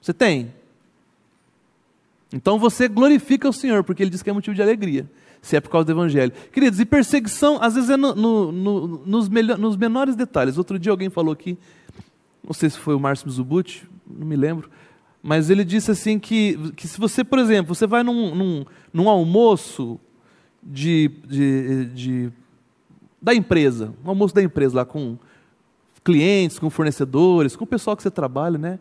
[0.01, 0.53] Você tem?
[2.33, 5.11] Então você glorifica o Senhor, porque Ele diz que é motivo de alegria,
[5.43, 6.33] se é por causa do Evangelho.
[6.53, 10.57] Queridos, e perseguição, às vezes é no, no, no, nos, melhor, nos menores detalhes.
[10.59, 11.59] Outro dia alguém falou aqui
[12.49, 14.70] não sei se foi o Márcio Zubuti, não me lembro,
[15.22, 19.09] mas ele disse assim que, que se você, por exemplo, você vai num, num, num
[19.11, 20.01] almoço
[20.62, 22.32] de, de, de,
[23.20, 25.18] da empresa, um almoço da empresa lá com
[26.03, 28.78] clientes, com fornecedores, com o pessoal que você trabalha, né?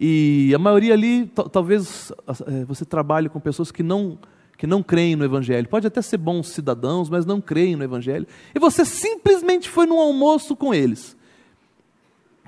[0.00, 2.12] E a maioria ali, talvez
[2.46, 4.18] é, você trabalhe com pessoas que não
[4.58, 5.68] que não creem no Evangelho.
[5.68, 8.26] Pode até ser bons cidadãos, mas não creem no Evangelho.
[8.54, 11.14] E você simplesmente foi num almoço com eles.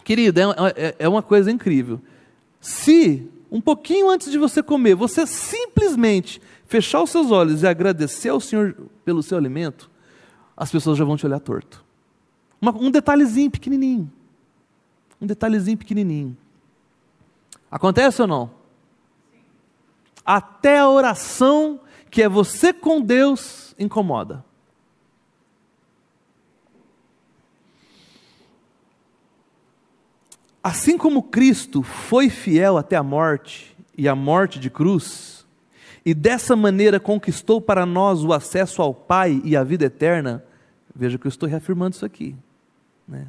[0.09, 0.45] Querido, é,
[0.75, 2.01] é, é uma coisa incrível.
[2.63, 8.31] Se, um pouquinho antes de você comer, você simplesmente fechar os seus olhos e agradecer
[8.31, 9.91] ao Senhor pelo seu alimento,
[10.57, 11.85] as pessoas já vão te olhar torto.
[12.59, 14.11] Uma, um detalhezinho pequenininho.
[15.21, 16.35] Um detalhezinho pequenininho.
[17.71, 18.51] Acontece ou não?
[20.25, 21.81] Até a oração
[22.11, 24.43] que é você com Deus incomoda.
[30.69, 35.47] Assim como Cristo foi fiel até a morte e a morte de cruz,
[36.05, 40.45] e dessa maneira conquistou para nós o acesso ao Pai e à vida eterna,
[40.95, 42.37] veja que eu estou reafirmando isso aqui.
[43.09, 43.29] Né?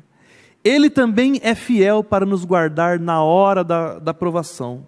[0.66, 4.86] Ele também é fiel para nos guardar na hora da, da provação.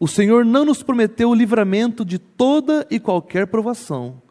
[0.00, 4.22] O Senhor não nos prometeu o livramento de toda e qualquer provação,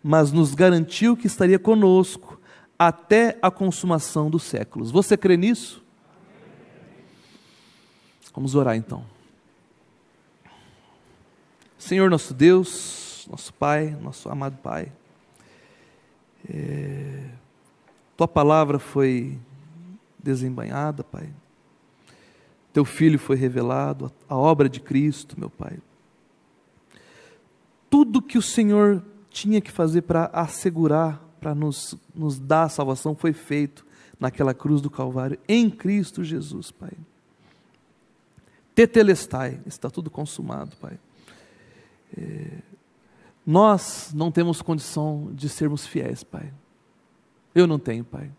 [0.00, 2.40] mas nos garantiu que estaria conosco
[2.78, 4.92] até a consumação dos séculos.
[4.92, 5.89] Você crê nisso?
[8.34, 9.04] Vamos orar então.
[11.78, 14.92] Senhor nosso Deus, nosso Pai, nosso amado Pai,
[16.48, 17.30] é,
[18.16, 19.38] Tua palavra foi
[20.18, 21.30] desembanhada, Pai.
[22.72, 25.78] Teu Filho foi revelado, a obra de Cristo, meu Pai.
[27.88, 33.16] Tudo que o Senhor tinha que fazer para assegurar, para nos, nos dar a salvação,
[33.16, 33.84] foi feito
[34.18, 36.92] naquela cruz do Calvário, em Cristo Jesus, Pai.
[38.80, 40.98] Tetelestai, está tudo consumado, Pai.
[42.16, 42.62] É,
[43.44, 46.50] nós não temos condição de sermos fiéis, Pai.
[47.54, 48.30] Eu não tenho, Pai.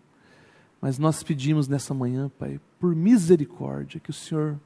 [0.82, 4.60] Mas nós pedimos nessa manhã, Pai, por misericórdia, que o Senhor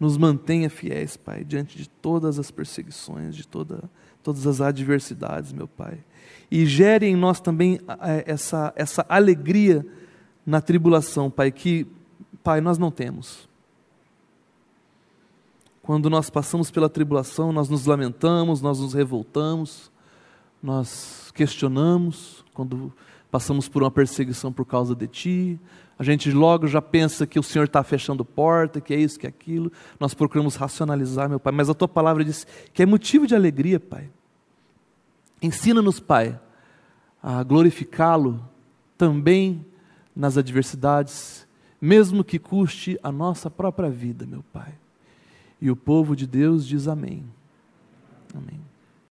[0.00, 3.84] nos mantenha fiéis, Pai, diante de todas as perseguições, de toda,
[4.22, 6.02] todas as adversidades, meu Pai.
[6.50, 7.80] E gere em nós também
[8.24, 9.84] essa, essa alegria
[10.46, 11.86] na tribulação, Pai, que,
[12.42, 13.47] Pai, nós não temos.
[15.88, 19.90] Quando nós passamos pela tribulação, nós nos lamentamos, nós nos revoltamos,
[20.62, 22.92] nós questionamos, quando
[23.30, 25.60] passamos por uma perseguição por causa de Ti,
[25.98, 29.24] a gente logo já pensa que o Senhor está fechando porta, que é isso, que
[29.24, 29.72] é aquilo.
[29.98, 33.80] Nós procuramos racionalizar, meu Pai, mas a Tua palavra diz que é motivo de alegria,
[33.80, 34.10] Pai.
[35.40, 36.38] Ensina-nos, Pai,
[37.22, 38.46] a glorificá-lo
[38.98, 39.64] também
[40.14, 41.48] nas adversidades,
[41.80, 44.74] mesmo que custe a nossa própria vida, meu Pai.
[45.60, 47.24] E o povo de Deus diz amém.
[48.34, 48.60] Amém.